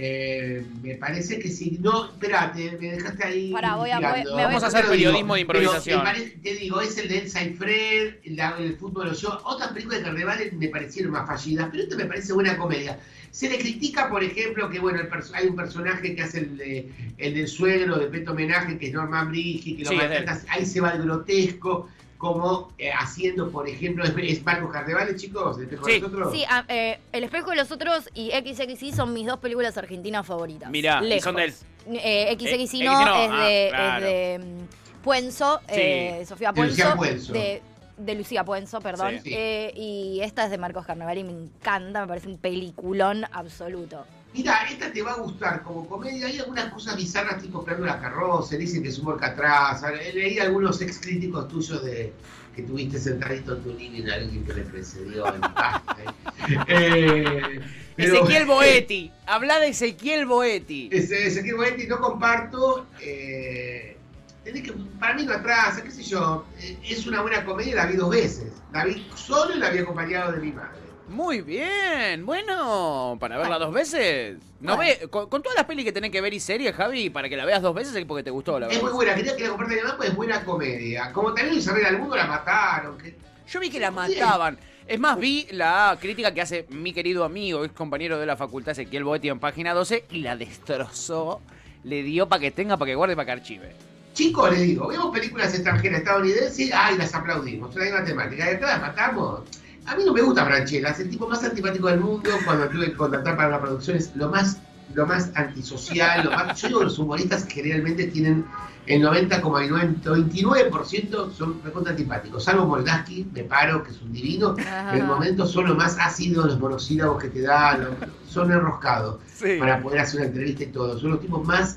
Eh, 0.00 0.64
me 0.80 0.94
parece 0.94 1.40
que 1.40 1.48
sí. 1.48 1.76
No, 1.80 2.06
espérate, 2.06 2.78
me 2.80 2.92
dejaste 2.92 3.24
ahí. 3.26 3.50
Pará, 3.52 3.74
voy 3.74 3.90
a- 3.90 3.96
investigando. 3.96 4.30
me 4.30 4.34
voy 4.34 4.42
a- 4.42 4.46
Vamos 4.46 4.62
a 4.62 4.66
hacer 4.68 4.84
lo 4.84 4.90
digo, 4.92 5.02
periodismo 5.08 5.34
de 5.34 5.40
improvisación. 5.40 6.02
parece- 6.04 6.36
te 6.40 6.54
digo, 6.54 6.80
es 6.80 6.98
el 6.98 7.08
de 7.08 7.18
Elsa 7.18 7.42
y 7.42 7.54
Fred, 7.54 8.14
la- 8.26 8.56
el 8.60 8.76
fútbol 8.76 9.12
shows. 9.12 9.40
Otras 9.44 9.72
películas 9.72 9.98
de 10.00 10.04
carnaval 10.04 10.38
me 10.52 10.68
parecieron 10.68 11.12
más 11.12 11.26
fallidas, 11.26 11.68
pero 11.72 11.82
esta 11.82 11.96
me 11.96 12.04
parece 12.04 12.32
buena 12.32 12.56
comedia. 12.56 13.00
Se 13.32 13.48
le 13.50 13.58
critica, 13.58 14.08
por 14.08 14.22
ejemplo, 14.22 14.70
que 14.70 14.78
bueno, 14.78 15.00
el 15.00 15.08
hay 15.34 15.48
un 15.48 15.56
personaje 15.56 16.14
que 16.14 16.22
hace 16.22 16.38
el, 16.38 16.56
de- 16.56 16.88
el 17.18 17.34
del 17.34 17.48
suegro 17.48 17.98
de 17.98 18.06
Peto 18.06 18.30
Homenaje, 18.32 18.78
que 18.78 18.86
es 18.86 18.92
Norman 18.92 19.30
Brigi, 19.30 19.76
que 19.76 19.82
lo 19.82 19.90
Sí, 19.90 19.96
él. 19.96 20.00
maltrata. 20.08 20.42
Ahí 20.48 20.64
se 20.64 20.80
va 20.80 20.90
el 20.92 21.02
grotesco, 21.02 21.88
como 22.18 22.72
eh, 22.78 22.90
haciendo, 22.92 23.50
por 23.50 23.68
ejemplo, 23.68 24.04
es, 24.04 24.12
es 24.18 24.44
Marcos 24.44 24.72
Carnevale, 24.72 25.14
chicos, 25.16 25.56
el 25.56 25.64
espejo 25.64 25.86
de 25.86 25.92
Sí. 25.94 26.00
nosotros. 26.00 26.32
Sí, 26.32 26.44
a- 26.48 26.64
eh, 26.68 26.98
El 27.12 27.24
espejo 27.24 27.50
de 27.50 27.56
los 27.56 27.70
otros 27.70 28.10
y 28.12 28.30
XXI 28.32 28.92
son 28.92 29.12
mis 29.14 29.26
dos 29.26 29.38
películas 29.38 29.76
argentinas 29.78 30.26
favoritas. 30.26 30.68
Mirá, 30.70 31.00
y 31.02 31.08
Lejos. 31.08 31.24
son 31.24 31.36
de 31.36 31.44
él. 31.44 31.54
Eh, 31.90 32.36
XXI 32.38 32.82
Eh, 32.82 32.84
no, 32.84 32.98
XXI 33.00 33.06
no, 33.06 33.16
es 33.16 33.30
de, 33.30 33.70
ah, 33.72 33.76
claro. 33.76 33.96
es 33.96 34.12
de 34.12 34.38
mm, 34.44 35.02
Puenzo, 35.02 35.60
Sí. 35.68 35.74
eh, 35.80 36.24
Sofía 36.26 36.48
De 36.48 36.54
Puenzo. 36.54 36.70
Lucía 36.76 36.96
Puenzo. 36.96 37.32
De, 37.32 37.62
de 37.96 38.14
Lucía 38.14 38.44
Puenzo, 38.44 38.80
perdón. 38.80 39.12
Sí. 39.22 39.30
Sí. 39.30 39.34
Eh, 39.36 39.72
y 39.76 40.20
esta 40.22 40.44
es 40.44 40.50
de 40.50 40.58
Marcos 40.58 40.84
Carnaval 40.84 41.16
y 41.18 41.24
me 41.24 41.32
encanta, 41.32 42.00
me 42.02 42.08
parece 42.08 42.28
un 42.28 42.36
peliculón 42.38 43.24
absoluto. 43.32 44.04
Mira, 44.34 44.62
esta 44.70 44.92
te 44.92 45.02
va 45.02 45.12
a 45.12 45.16
gustar 45.16 45.62
como 45.62 45.88
comedia. 45.88 46.26
Hay 46.26 46.38
algunas 46.38 46.72
cosas 46.72 46.96
bizarras, 46.96 47.40
tipo 47.42 47.64
la 47.80 47.98
carroza, 48.00 48.56
dicen 48.56 48.82
que 48.82 48.90
es 48.90 48.98
humor 48.98 49.18
atrás. 49.22 49.82
Leí 50.14 50.38
algunos 50.38 50.80
ex 50.80 50.98
críticos 50.98 51.48
tuyos 51.48 51.82
de 51.84 52.12
que 52.54 52.62
tuviste 52.62 52.98
sentadito 52.98 53.56
en 53.56 53.62
tu 53.62 53.72
living, 53.72 54.08
alguien 54.10 54.44
que 54.44 54.52
le 54.52 54.62
precedió 54.62 55.26
en 55.32 55.40
eh, 56.68 57.60
pero- 57.96 58.14
Ezequiel 58.14 58.46
Boetti. 58.46 59.10
Habla 59.26 59.60
de 59.60 59.68
Ezequiel 59.68 60.26
Boetti. 60.26 60.88
Ese- 60.92 61.26
Ezequiel 61.26 61.56
Boetti 61.56 61.86
no 61.86 61.98
comparto. 62.00 62.86
Eh, 63.00 63.96
tenés 64.44 64.62
que, 64.62 64.72
para 64.98 65.14
mí 65.14 65.24
no 65.24 65.32
atrasa, 65.32 65.82
qué 65.82 65.90
sé 65.90 66.02
yo. 66.02 66.44
eh, 66.60 66.76
es 66.88 67.06
una 67.06 67.22
buena 67.22 67.44
comedia, 67.44 67.74
la 67.76 67.86
vi 67.86 67.96
dos 67.96 68.10
veces. 68.10 68.52
La 68.72 68.84
vi 68.84 69.06
solo 69.14 69.54
y 69.54 69.58
la 69.58 69.70
vi 69.70 69.78
acompañado 69.78 70.32
de 70.32 70.38
mi 70.40 70.52
madre. 70.52 70.78
Muy 71.08 71.40
bien, 71.40 72.26
bueno, 72.26 73.16
para 73.18 73.38
verla 73.38 73.58
dos 73.58 73.72
veces. 73.72 74.36
No 74.60 74.76
Bueno. 74.76 74.92
ve, 75.00 75.08
con, 75.08 75.28
con 75.28 75.42
todas 75.42 75.56
las 75.56 75.64
pelis 75.64 75.84
que 75.84 75.92
tenés 75.92 76.10
que 76.10 76.20
ver 76.20 76.34
y 76.34 76.40
series, 76.40 76.74
Javi, 76.74 77.08
para 77.08 77.28
que 77.28 77.36
la 77.36 77.44
veas 77.46 77.62
dos 77.62 77.74
veces 77.74 77.94
es 77.94 78.04
porque 78.04 78.22
te 78.22 78.30
gustó, 78.30 78.58
la 78.60 78.66
Es 78.66 78.74
muy 78.74 78.82
verdad. 78.82 78.94
buena, 78.94 79.14
quería 79.14 79.36
que 79.36 79.44
la 79.48 79.56
mi 79.56 79.76
mamá, 79.76 79.94
pues 79.96 80.10
es 80.10 80.16
buena 80.16 80.44
comedia. 80.44 81.10
Como 81.12 81.32
también 81.32 81.56
Isabel 81.58 81.86
al 81.86 81.98
mundo 81.98 82.14
la 82.16 82.26
mataron. 82.26 82.98
que- 82.98 83.16
Yo 83.48 83.58
vi 83.60 83.70
que 83.70 83.80
la 83.80 83.90
mataban. 83.90 84.58
Es 84.86 84.98
más, 85.00 85.18
vi 85.18 85.46
la 85.50 85.96
crítica 86.00 86.32
que 86.34 86.40
hace 86.42 86.66
mi 86.70 86.92
querido 86.92 87.24
amigo, 87.24 87.64
ex 87.64 87.72
compañero 87.74 88.18
de 88.18 88.26
la 88.26 88.36
facultad, 88.36 88.72
Ezequiel 88.72 89.04
Boetti, 89.04 89.28
en 89.28 89.38
página 89.38 89.72
12, 89.74 90.04
y 90.10 90.20
la 90.20 90.36
destrozó. 90.36 91.40
Le 91.84 92.02
dio 92.02 92.28
para 92.28 92.40
que 92.40 92.50
tenga, 92.50 92.76
para 92.76 92.90
que 92.90 92.94
guarde, 92.94 93.14
para 93.16 93.26
que 93.26 93.32
archive. 93.32 93.72
Chicos, 94.14 94.50
les 94.50 94.60
digo, 94.62 94.88
vemos 94.88 95.10
películas 95.12 95.54
extranjeras 95.54 96.00
estadounidenses, 96.00 96.70
ay, 96.74 96.96
las 96.98 97.14
aplaudimos, 97.14 97.74
la 97.76 97.84
misma 97.84 98.04
temática, 98.04 98.50
las 98.60 98.80
matamos. 98.80 99.40
A 99.88 99.96
mí 99.96 100.04
no 100.04 100.12
me 100.12 100.20
gusta 100.22 100.44
Franchella, 100.44 100.90
es 100.90 101.00
el 101.00 101.08
tipo 101.10 101.26
más 101.28 101.42
antipático 101.42 101.88
del 101.88 101.98
mundo 102.00 102.30
cuando 102.44 102.68
tuve 102.68 102.86
que 102.86 102.94
contratar 102.96 103.36
para 103.36 103.48
una 103.48 103.60
producción, 103.60 103.96
es 103.96 104.14
lo 104.16 104.28
más, 104.28 104.58
lo 104.94 105.06
más 105.06 105.30
antisocial, 105.34 106.24
lo 106.26 106.30
más... 106.32 106.60
Yo 106.60 106.68
digo, 106.68 106.82
los 106.84 106.98
humoristas 106.98 107.46
generalmente 107.48 108.06
tienen 108.08 108.44
el 108.86 109.02
90,99% 109.02 111.32
son 111.32 111.60
recontra 111.62 111.90
antipáticos, 111.92 112.44
salvo 112.44 112.64
Moldaski, 112.66 113.26
me 113.34 113.44
paro, 113.44 113.82
que 113.82 113.90
es 113.90 114.00
un 114.00 114.12
divino, 114.12 114.54
Ajá. 114.58 114.94
en 114.94 115.00
el 115.02 115.06
momento 115.06 115.46
son 115.46 115.66
los 115.68 115.76
más 115.76 115.98
ácidos, 115.98 116.46
los 116.46 116.58
monosílabos 116.58 117.22
que 117.22 117.28
te 117.28 117.42
dan, 117.42 117.86
son 118.28 118.50
enroscados 118.52 119.18
Sí. 119.26 119.56
para 119.58 119.80
poder 119.82 120.00
hacer 120.00 120.20
una 120.20 120.28
entrevista 120.28 120.62
y 120.64 120.68
todo. 120.68 120.98
Son 120.98 121.10
los 121.10 121.20
tipos 121.20 121.46
más 121.46 121.76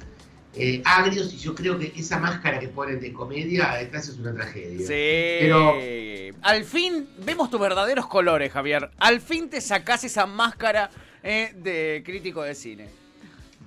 eh, 0.55 0.81
agrios 0.83 1.33
y 1.33 1.37
yo 1.37 1.55
creo 1.55 1.79
que 1.79 1.93
esa 1.95 2.19
máscara 2.19 2.59
que 2.59 2.67
ponen 2.67 2.99
de 2.99 3.13
comedia 3.13 3.73
detrás 3.75 4.09
es 4.09 4.17
una 4.17 4.33
tragedia. 4.33 4.79
Sí. 4.79 5.37
Pero- 5.45 5.75
Al 6.41 6.63
fin 6.65 7.07
vemos 7.23 7.49
tus 7.49 7.59
verdaderos 7.59 8.07
colores, 8.07 8.51
Javier. 8.51 8.89
Al 8.97 9.21
fin 9.21 9.49
te 9.49 9.61
sacás 9.61 10.03
esa 10.03 10.25
máscara 10.25 10.89
eh, 11.23 11.53
de 11.55 12.01
crítico 12.05 12.41
de 12.43 12.55
cine. 12.55 12.87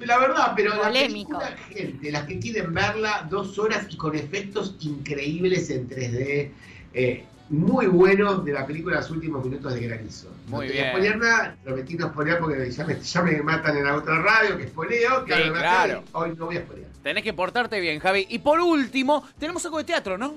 La 0.00 0.18
verdad, 0.18 0.52
pero 0.56 0.74
la 0.74 0.90
película, 0.92 1.56
gente, 1.72 2.10
las 2.10 2.24
que 2.26 2.40
quieren 2.40 2.74
verla, 2.74 3.26
dos 3.30 3.58
horas 3.60 3.86
y 3.88 3.96
con 3.96 4.16
efectos 4.16 4.74
increíbles 4.80 5.70
en 5.70 5.88
3D, 5.88 6.50
eh, 6.94 7.24
muy 7.50 7.86
buenos 7.86 8.44
de 8.44 8.52
la 8.52 8.66
película 8.66 8.96
Los 8.96 9.10
últimos 9.10 9.44
minutos 9.44 9.74
de 9.74 9.80
granizo. 9.86 10.28
Muy 10.48 10.66
no 10.66 10.72
te 10.72 10.78
bien. 10.78 10.78
voy 10.78 10.84
a 10.84 10.90
spoilear 11.12 11.16
nada, 11.18 11.56
prometí 11.64 11.94
no 11.94 12.08
spoilear 12.08 12.38
porque 12.38 12.70
ya 12.70 12.84
me, 12.84 13.00
ya 13.00 13.22
me 13.22 13.42
matan 13.42 13.76
en 13.76 13.84
la 13.84 13.96
otra 13.96 14.20
radio, 14.22 14.56
que 14.56 14.68
spoileo, 14.68 15.24
que 15.24 15.34
Sí, 15.34 15.42
claro. 15.50 16.02
matan, 16.02 16.04
hoy 16.12 16.34
no 16.36 16.46
voy 16.46 16.56
a 16.56 16.60
spoilear. 16.62 16.90
Tenés 17.02 17.22
que 17.22 17.32
portarte 17.34 17.80
bien, 17.80 17.98
Javi. 18.00 18.26
Y 18.30 18.38
por 18.38 18.60
último, 18.60 19.24
tenemos 19.38 19.64
algo 19.64 19.78
de 19.78 19.84
teatro, 19.84 20.16
¿no? 20.18 20.34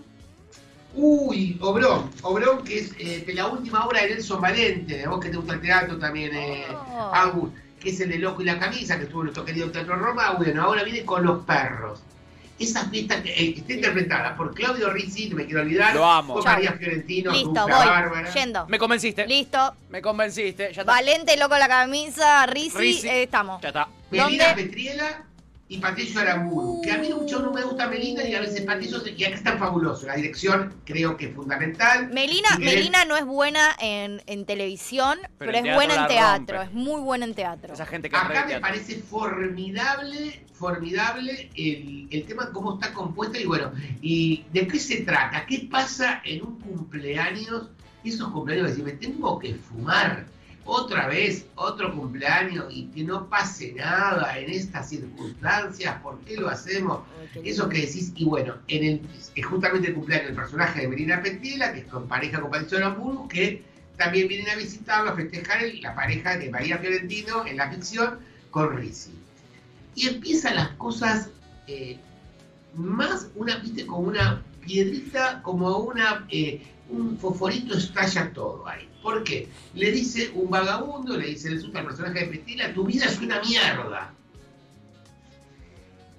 Uy, 0.95 1.57
Obrón, 1.61 2.09
Obrón 2.23 2.63
que 2.63 2.79
es 2.79 2.91
eh, 2.97 3.23
de 3.25 3.33
la 3.33 3.47
última 3.47 3.85
obra 3.85 4.01
de 4.01 4.09
Nelson 4.15 4.41
Valente, 4.41 4.97
de 4.97 5.07
vos 5.07 5.19
que 5.19 5.29
te 5.29 5.37
gusta 5.37 5.53
el 5.53 5.61
teatro 5.61 5.97
también, 5.97 6.33
eh, 6.35 6.65
Oh. 6.71 7.11
Agus, 7.13 7.51
que 7.79 7.89
es 7.91 7.99
el 8.01 8.09
de 8.09 8.17
Loco 8.17 8.41
y 8.41 8.45
la 8.45 8.57
Camisa, 8.57 8.97
que 8.97 9.03
estuvo 9.03 9.21
en 9.21 9.25
nuestro 9.25 9.45
querido 9.45 9.69
Teatro 9.69 9.95
Roma, 9.95 10.31
bueno, 10.33 10.63
ahora 10.63 10.83
viene 10.83 11.05
con 11.05 11.23
los 11.23 11.43
perros. 11.45 11.99
Esa 12.59 12.89
fiesta 12.89 13.21
que 13.21 13.29
eh, 13.31 13.53
está 13.57 13.73
interpretada 13.73 14.35
por 14.35 14.53
Claudio 14.55 14.89
Rizzi, 14.89 15.29
no 15.29 15.35
me 15.35 15.45
quiero 15.45 15.61
olvidar, 15.61 15.93
Lo 15.93 16.03
amo. 16.05 16.33
por 16.33 16.43
Chau. 16.43 16.53
María 16.53 16.73
Fiorentino, 16.73 17.31
Listo, 17.31 17.51
voy. 17.51 17.69
Bárbara. 17.71 18.33
Yendo. 18.33 18.65
Me 18.67 18.79
convenciste. 18.79 19.27
Listo. 19.27 19.75
Me 19.89 20.01
convenciste. 20.01 20.63
Ya 20.73 20.81
está. 20.81 20.83
Valente, 20.83 21.37
loco 21.37 21.55
la 21.57 21.67
camisa, 21.67 22.45
Rizzi, 22.47 22.77
Rizzi. 22.77 23.07
eh, 23.07 23.23
estamos. 23.23 23.61
Ya 23.61 23.67
está. 23.69 23.87
Melina 24.09 24.47
¿Dónde? 24.47 24.63
Petriela 24.63 25.23
y 25.69 25.79
Patricio 25.79 26.21
Aramburu, 26.21 26.81
que 26.81 26.91
a 26.91 26.97
mí 26.97 27.09
mucho 27.13 27.39
no 27.39 27.51
me 27.51 27.61
gusta 27.61 27.87
Melina 27.87 28.23
y 28.23 28.33
a 28.33 28.39
veces 28.39 28.61
Patricio, 28.61 29.01
y 29.05 29.23
acá 29.25 29.35
están 29.35 29.59
fabulosos. 29.59 30.05
La 30.05 30.15
dirección 30.15 30.73
creo 30.85 31.17
que 31.17 31.25
es 31.27 31.35
fundamental. 31.35 32.09
Melina, 32.09 32.47
Si 32.55 32.61
Melina 32.63 33.03
no 33.05 33.17
es 33.17 33.25
buena 33.25 33.75
en, 33.81 34.21
en 34.27 34.45
televisión, 34.45 35.19
pero, 35.37 35.51
en 35.57 35.65
es 35.65 35.75
buena 35.75 35.95
en 36.03 36.07
teatro, 36.07 36.57
rompe. 36.59 36.71
es 36.71 36.73
muy 36.73 37.01
buena 37.01 37.25
en 37.25 37.33
teatro. 37.33 37.73
Esa 37.73 37.85
gente 37.85 38.09
que 38.09 38.15
Acá 38.15 38.27
me 38.29 38.33
teatro. 38.35 38.61
parece 38.61 38.95
formidable, 39.01 40.41
formidable 40.53 41.49
el, 41.55 42.07
el 42.11 42.25
tema, 42.25 42.49
cómo 42.53 42.75
está 42.75 42.93
compuesta 42.93 43.37
y 43.37 43.45
bueno, 43.45 43.73
y 44.01 44.45
de 44.53 44.67
qué 44.67 44.79
se 44.79 45.01
trata, 45.01 45.45
qué 45.45 45.67
pasa 45.69 46.21
en 46.23 46.43
un 46.43 46.59
cumpleaños, 46.61 47.69
esos 48.05 48.31
cumpleaños 48.31 48.77
me 48.77 48.93
tengo 48.93 49.37
que 49.39 49.55
fumar 49.55 50.25
otra 50.69 51.07
vez, 51.07 51.45
otro 51.55 51.95
cumpleaños 51.95 52.65
y 52.69 52.87
que 52.87 53.03
no 53.03 53.27
pase 53.29 53.71
nada 53.73 54.37
en 54.37 54.49
estas 54.49 54.89
circunstancias, 54.89 55.95
¿por 56.03 56.19
qué 56.19 56.35
lo 56.37 56.49
hacemos? 56.49 56.99
Eso 57.43 57.69
que 57.69 57.77
decís, 57.79 58.11
y 58.15 58.25
bueno, 58.25 58.55
en 58.67 58.83
el, 58.83 59.01
es 59.33 59.45
justamente 59.45 59.87
el 59.87 59.93
cumpleaños 59.95 60.27
del 60.27 60.35
personaje 60.35 60.81
de 60.81 60.87
Melina 60.89 61.21
Petiela, 61.23 61.71
que 61.73 61.79
es 61.79 61.85
con 61.85 62.07
pareja 62.07 62.41
con 62.41 62.51
Patricio 62.51 62.77
Aramburu, 62.79 63.27
que 63.29 63.63
también 63.97 64.27
vienen 64.27 64.49
a 64.49 64.55
visitarlo, 64.55 65.11
a 65.11 65.15
festejar 65.15 65.63
el- 65.63 65.81
la 65.81 65.95
pareja 65.95 66.37
de 66.37 66.49
María 66.51 66.77
Fiorentino 66.77 67.45
en 67.47 67.57
la 67.57 67.71
ficción 67.71 68.19
con 68.51 68.75
Rizzi. 68.77 69.11
Y 69.95 70.09
empiezan 70.09 70.55
las 70.55 70.69
cosas 70.71 71.29
eh, 71.67 71.97
más, 72.75 73.27
una, 73.35 73.57
viste, 73.57 73.85
como 73.85 74.07
una 74.07 74.41
piedrita, 74.67 75.41
como 75.41 75.77
una, 75.77 76.27
eh, 76.29 76.61
un 76.89 77.17
fosforito 77.17 77.75
estalla 77.75 78.31
todo 78.33 78.67
ahí. 78.67 78.87
¿Por 79.01 79.23
qué? 79.23 79.47
Le 79.73 79.91
dice 79.91 80.31
un 80.35 80.49
vagabundo, 80.49 81.17
le 81.17 81.27
dice 81.27 81.47
el 81.49 81.75
al 81.75 81.85
personaje 81.85 82.19
de 82.19 82.27
Petiela, 82.27 82.73
tu 82.73 82.85
vida 82.85 83.05
es 83.05 83.19
una 83.19 83.41
mierda. 83.41 84.13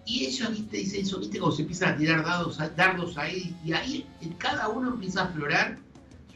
Y 0.07 0.25
ella, 0.25 0.49
viste, 0.49 0.79
dice 0.79 1.01
eso, 1.01 1.19
viste, 1.19 1.39
como 1.39 1.53
se 1.53 1.63
empiezan 1.63 1.95
a 1.95 1.97
tirar 1.99 2.25
dados, 2.25 2.59
dardos 2.77 3.19
ahí, 3.19 3.55
y 3.63 3.75
ahí 3.75 4.07
cada 4.39 4.69
uno 4.69 4.95
empieza 4.95 5.21
a 5.21 5.25
aflorar 5.25 5.79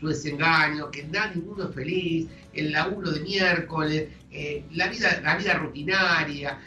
su 0.03 0.09
desengaño, 0.09 0.91
que 0.91 1.05
nada, 1.05 1.31
ninguno 1.35 1.69
es 1.69 1.75
feliz, 1.75 2.27
el 2.53 2.73
laburo 2.73 3.13
de 3.13 3.21
miércoles, 3.21 4.09
eh, 4.33 4.65
la, 4.73 4.89
vida, 4.89 5.21
la 5.23 5.37
vida 5.37 5.55
rutinaria, 5.55 6.59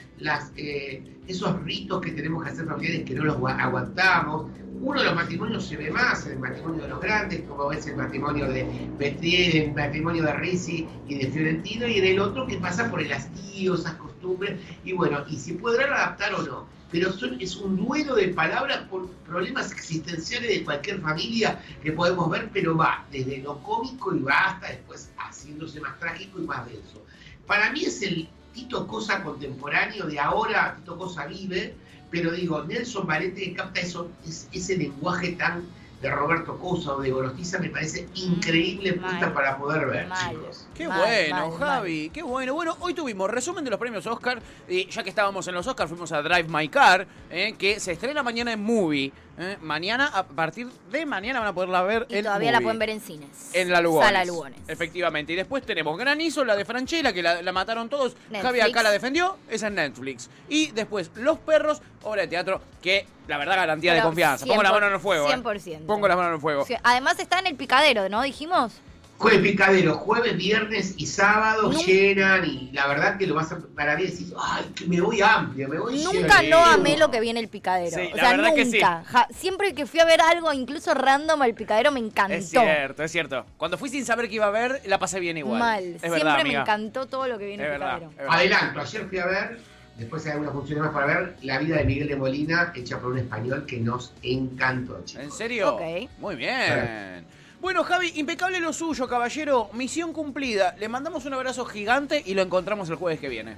eh, 0.56 1.04
esos 1.28 1.62
ritos 1.64 2.00
que 2.02 2.12
tenemos 2.12 2.44
que 2.44 2.50
hacer 2.52 2.66
familiares 2.66 3.04
que 3.06 3.14
no 3.14 3.26
los 3.26 3.38
gua- 3.38 3.58
aguantamos. 3.60 4.48
Uno 4.82 5.00
de 5.00 5.06
los 5.06 5.16
matrimonios 5.16 5.66
se 5.66 5.76
ve 5.78 5.90
más, 5.92 6.26
en 6.28 6.34
el 6.34 6.40
matrimonio 6.40 6.84
de 6.84 6.90
los 6.90 7.02
grandes, 7.02 7.42
como 7.42 7.72
es 7.72 7.86
el 7.88 7.96
matrimonio 7.98 8.48
de 8.48 8.66
Petriel, 8.98 9.56
el 9.64 9.74
matrimonio 9.74 10.24
de 10.24 10.34
Rizzi 10.34 10.88
y 11.08 11.16
de 11.16 11.28
Fiorentino, 11.28 11.88
y 11.88 11.98
en 12.00 12.06
el 12.06 12.20
otro 12.20 12.46
que 12.48 12.58
pasa 12.58 12.90
por 12.90 13.02
el 13.02 13.12
hastío, 13.12 13.76
esas 13.76 13.94
costumbres, 13.96 14.60
y 14.86 14.94
bueno, 14.94 15.24
y 15.30 15.36
si 15.38 15.54
podrán 15.54 15.92
adaptar 15.92 16.34
o 16.36 16.44
no. 16.44 16.76
Pero 16.96 17.14
es 17.42 17.58
un 17.58 17.76
duelo 17.76 18.16
de 18.16 18.30
palabras 18.30 18.78
por 18.90 19.10
problemas 19.28 19.70
existenciales 19.70 20.50
de 20.50 20.64
cualquier 20.64 21.02
familia 21.02 21.62
que 21.84 21.92
podemos 21.92 22.30
ver, 22.30 22.50
pero 22.54 22.78
va 22.78 23.06
desde 23.12 23.40
lo 23.40 23.62
cómico 23.64 24.16
y 24.16 24.20
va 24.20 24.52
hasta 24.52 24.68
después 24.70 25.10
haciéndose 25.18 25.82
más 25.82 26.00
trágico 26.00 26.40
y 26.40 26.44
más 26.44 26.66
denso. 26.66 27.04
Para 27.46 27.70
mí 27.74 27.84
es 27.84 28.02
el 28.02 28.30
Tito 28.54 28.88
Cosa 28.88 29.22
contemporáneo 29.24 30.06
de 30.06 30.18
ahora, 30.22 30.78
Tito 30.78 30.98
Cosa 30.98 31.26
vive, 31.26 31.76
pero 32.12 32.32
digo, 32.32 32.64
Nelson 32.64 33.06
Valente 33.06 33.54
capta 33.54 33.82
eso, 33.82 34.10
es- 34.26 34.48
ese 34.54 34.78
lenguaje 34.78 35.34
tan 35.34 35.66
de 36.06 36.12
Roberto 36.12 36.58
Cosa 36.60 36.94
o 36.94 37.02
de 37.02 37.10
Gorostiza 37.10 37.58
me 37.58 37.70
parece 37.70 38.08
increíble 38.14 38.94
Mal. 38.94 39.10
puesta 39.10 39.34
para 39.34 39.58
poder 39.58 39.88
ver, 39.88 40.08
Mal. 40.08 40.36
chicos. 40.36 40.68
Qué 40.76 40.88
Mal, 40.88 41.00
bueno, 41.00 41.50
mal, 41.50 41.60
Javi, 41.60 42.12
qué 42.12 42.22
bueno. 42.22 42.54
Bueno, 42.54 42.78
hoy 42.80 42.94
tuvimos 42.94 43.30
resumen 43.30 43.64
de 43.64 43.72
los 43.72 43.80
premios 43.80 44.06
Oscar. 44.06 44.40
Y 44.70 44.88
ya 44.88 45.02
que 45.02 45.10
estábamos 45.10 45.48
en 45.48 45.56
los 45.56 45.66
Oscar, 45.66 45.88
fuimos 45.88 46.12
a 46.12 46.22
Drive 46.22 46.48
My 46.48 46.68
Car, 46.70 47.08
eh, 47.32 47.56
que 47.58 47.80
se 47.80 47.94
estrena 47.94 48.22
mañana 48.22 48.54
en 48.54 48.64
Movie. 48.64 49.12
Eh. 49.38 49.58
Mañana, 49.62 50.08
a 50.08 50.24
partir 50.26 50.68
de 50.92 51.06
mañana 51.06 51.40
van 51.40 51.50
a 51.50 51.54
poderla 51.54 51.82
ver 51.84 52.06
Y 52.10 52.18
en 52.18 52.24
todavía 52.26 52.52
la 52.52 52.62
pueden 52.62 52.80
ver 52.80 52.90
en 52.90 53.02
cines. 53.02 53.30
En 53.54 53.70
la 53.72 53.82
Lugones. 53.82 54.08
Sala 54.08 54.26
Lugones. 54.26 54.60
Efectivamente. 54.68 55.34
Y 55.34 55.36
después 55.36 55.64
tenemos 55.66 55.98
Granizo, 55.98 56.46
la 56.46 56.56
de 56.56 56.66
Franchella, 56.66 57.14
que 57.14 57.22
la, 57.22 57.42
la 57.42 57.52
mataron 57.52 57.90
todos. 57.90 58.16
Netflix. 58.30 58.42
Javi 58.44 58.60
acá 58.62 58.84
la 58.84 58.92
defendió, 58.92 59.38
esa 59.50 59.68
en 59.68 59.76
Netflix. 59.76 60.30
Y 60.50 60.72
después 60.72 61.12
Los 61.16 61.40
Perros, 61.40 61.82
obra 62.04 62.22
de 62.24 62.28
teatro, 62.28 62.62
que 62.82 63.06
la 63.28 63.38
verdad 63.38 63.56
garantía 63.56 63.94
de 63.94 64.02
confianza. 64.02 64.46
Pongo 64.46 64.64
la 64.64 64.70
100%, 64.70 64.74
mano 64.74 64.88
en 64.88 64.94
el 64.94 65.00
fuego. 65.00 65.30
eh. 65.30 65.36
100%. 65.36 65.86
Pongo 65.86 66.08
la 66.08 66.16
mano 66.16 66.30
en 66.30 66.36
el 66.36 66.42
fuego. 66.42 66.66
Además 66.84 67.20
está 67.20 67.40
en 67.40 67.48
el 67.48 67.56
picadero, 67.56 68.10
¿no? 68.10 68.22
Dijimos. 68.22 68.74
Jueves 69.18 69.40
picadero, 69.40 69.94
jueves, 69.96 70.36
viernes 70.36 70.94
y 70.98 71.06
sábado 71.06 71.72
llenan 71.72 72.46
y 72.46 72.70
la 72.74 72.86
verdad 72.88 73.18
que 73.18 73.26
lo 73.26 73.36
vas 73.36 73.50
a 73.54 73.60
para 73.74 73.96
mí 73.96 74.04
decís, 74.04 74.34
ay, 74.38 74.66
que 74.76 74.86
me 74.88 75.00
voy 75.00 75.22
amplio, 75.22 75.70
me 75.70 75.80
voy 75.80 76.04
Nunca 76.04 76.42
no 76.44 76.66
amé 76.66 76.98
lo 76.98 77.10
que 77.10 77.22
viene 77.22 77.40
el 77.40 77.48
picadero. 77.48 77.96
Sí, 77.96 78.10
o 78.12 78.16
la 78.18 78.22
sea, 78.24 78.32
verdad 78.32 78.50
nunca. 78.50 78.56
que 78.56 78.66
sí. 78.66 78.80
Ja- 78.82 79.28
siempre 79.34 79.74
que 79.74 79.86
fui 79.86 80.02
a 80.02 80.06
ver 80.06 80.20
algo, 80.20 80.52
incluso 80.52 80.94
random 80.94 81.42
al 81.42 81.54
picadero, 81.54 81.92
me 81.94 82.02
encantó. 82.02 82.34
Es 82.36 82.50
cierto, 82.50 83.04
es 83.04 83.12
cierto. 83.12 83.46
Cuando 83.56 83.78
fui 83.78 83.88
sin 83.90 84.06
saber 84.06 84.28
que 84.28 84.36
iba 84.36 84.48
a 84.48 84.52
ver, 84.52 84.82
la 84.86 85.00
pasé 85.00 85.22
bien 85.22 85.38
igual. 85.38 85.60
Mal. 85.60 85.84
Es 85.84 86.02
siempre 86.02 86.10
verdad, 86.20 86.36
me 86.36 86.42
amiga. 86.42 86.62
encantó 86.62 87.06
todo 87.08 87.28
lo 87.30 87.38
que 87.38 87.46
viene 87.46 87.64
Es 87.64 87.68
el 87.74 87.80
verdad, 87.80 88.00
picadero. 88.10 88.32
Adelanto, 88.32 88.80
ayer 88.82 89.08
fui 89.08 89.18
a 89.20 89.26
ver, 89.28 89.60
después 89.98 90.26
hay 90.26 90.34
algunas 90.34 90.54
funciones 90.54 90.84
más 90.84 90.94
para 90.94 91.06
ver, 91.06 91.36
La 91.42 91.58
vida 91.60 91.78
de 91.78 91.86
Miguel 91.86 92.10
de 92.10 92.18
Molina, 92.18 92.74
hecha 92.76 93.00
por 93.00 93.14
un 93.14 93.20
español 93.20 93.66
que 93.66 93.80
nos 93.80 94.14
encantó, 94.24 95.02
chicos. 95.06 95.24
¿En 95.24 95.32
serio? 95.32 95.76
Ok. 95.76 96.10
Muy 96.20 96.36
bien. 96.36 97.26
Bueno, 97.66 97.84
Javi, 97.84 98.12
impecable 98.18 98.60
lo 98.60 98.72
suyo, 98.72 99.08
caballero. 99.08 99.72
Misión 99.74 100.14
cumplida. 100.14 100.76
Le 100.78 100.88
mandamos 100.88 101.26
un 101.26 101.34
abrazo 101.34 101.66
gigante 101.66 102.22
y 102.24 102.36
lo 102.36 102.44
encontramos 102.44 102.88
el 102.92 102.96
jueves 102.96 103.20
que 103.20 103.28
viene. 103.28 103.56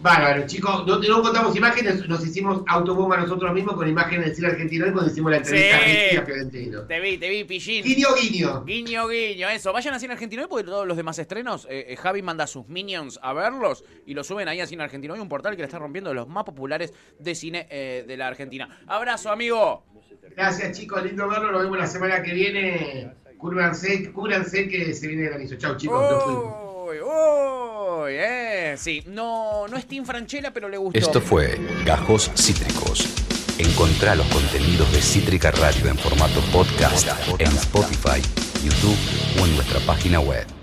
Bárbaro, 0.00 0.46
chicos, 0.46 0.86
no, 0.86 1.00
no 1.00 1.20
contamos 1.20 1.56
imágenes, 1.56 2.06
nos 2.08 2.24
hicimos 2.24 2.62
autobomba 2.68 3.16
nosotros 3.16 3.52
mismos 3.52 3.74
con 3.74 3.88
imágenes 3.88 4.26
del 4.26 4.36
cine 4.36 4.48
argentino 4.48 4.86
y 4.86 4.92
cuando 4.92 5.10
hicimos 5.10 5.32
la 5.32 5.38
entrevista 5.38 5.78
Sí. 5.84 6.16
a 6.16 6.24
Fiorentino. 6.24 6.82
Te 6.82 7.00
vi, 7.00 7.18
te 7.18 7.28
vi, 7.28 7.42
pillín. 7.42 7.84
Guiño, 7.84 8.08
guiño. 8.14 8.64
Guiño, 8.64 9.08
guiño, 9.08 9.48
eso. 9.48 9.72
Vayan 9.72 9.94
a 9.94 9.98
Cine 9.98 10.12
Argentino 10.12 10.42
hoy 10.42 10.48
porque 10.48 10.64
todos 10.66 10.86
los 10.86 10.96
demás 10.96 11.18
estrenos, 11.18 11.66
eh, 11.68 11.86
eh, 11.88 11.96
Javi 11.96 12.22
manda 12.22 12.44
a 12.44 12.46
sus 12.46 12.68
minions 12.68 13.18
a 13.20 13.32
verlos 13.32 13.82
y 14.06 14.14
los 14.14 14.28
suben 14.28 14.46
ahí 14.46 14.60
a 14.60 14.66
Cine 14.68 14.84
Argentino 14.84 15.14
hoy, 15.14 15.18
un 15.18 15.28
portal 15.28 15.56
que 15.56 15.62
le 15.62 15.66
está 15.66 15.80
rompiendo 15.80 16.10
de 16.10 16.14
los 16.14 16.28
más 16.28 16.44
populares 16.44 16.92
de 17.18 17.34
cine 17.34 17.66
eh, 17.68 18.04
de 18.06 18.16
la 18.16 18.28
Argentina. 18.28 18.68
Abrazo, 18.86 19.32
amigo. 19.32 19.82
Gracias, 20.36 20.78
chicos, 20.78 21.02
lindo 21.02 21.28
verlo, 21.28 21.50
nos 21.50 21.62
vemos 21.62 21.78
la 21.78 21.86
semana 21.88 22.22
que 22.22 22.32
viene. 22.32 23.23
Cúbranse, 23.38 24.12
cúbranse 24.12 24.68
que 24.68 24.94
se 24.94 25.06
viene 25.06 25.24
el 25.24 25.30
granizo. 25.30 25.56
Chau, 25.56 25.76
chicos. 25.76 26.24
Uy, 26.26 26.96
uy, 27.00 28.12
eh. 28.12 28.74
Sí, 28.76 29.02
no, 29.06 29.68
no 29.68 29.76
es 29.76 29.86
Team 29.86 30.04
Franchella, 30.04 30.52
pero 30.52 30.68
le 30.68 30.76
gustó. 30.76 30.98
Esto 30.98 31.20
fue 31.20 31.58
Gajos 31.84 32.30
Cítricos. 32.34 33.08
Encontrá 33.58 34.14
los 34.14 34.26
contenidos 34.26 34.90
de 34.92 35.00
Cítrica 35.00 35.50
Radio 35.52 35.88
en 35.88 35.96
formato 35.96 36.40
podcast 36.52 37.08
en 37.38 37.46
Spotify, 37.48 38.20
YouTube 38.64 38.98
o 39.40 39.46
en 39.46 39.54
nuestra 39.54 39.78
página 39.80 40.18
web. 40.20 40.54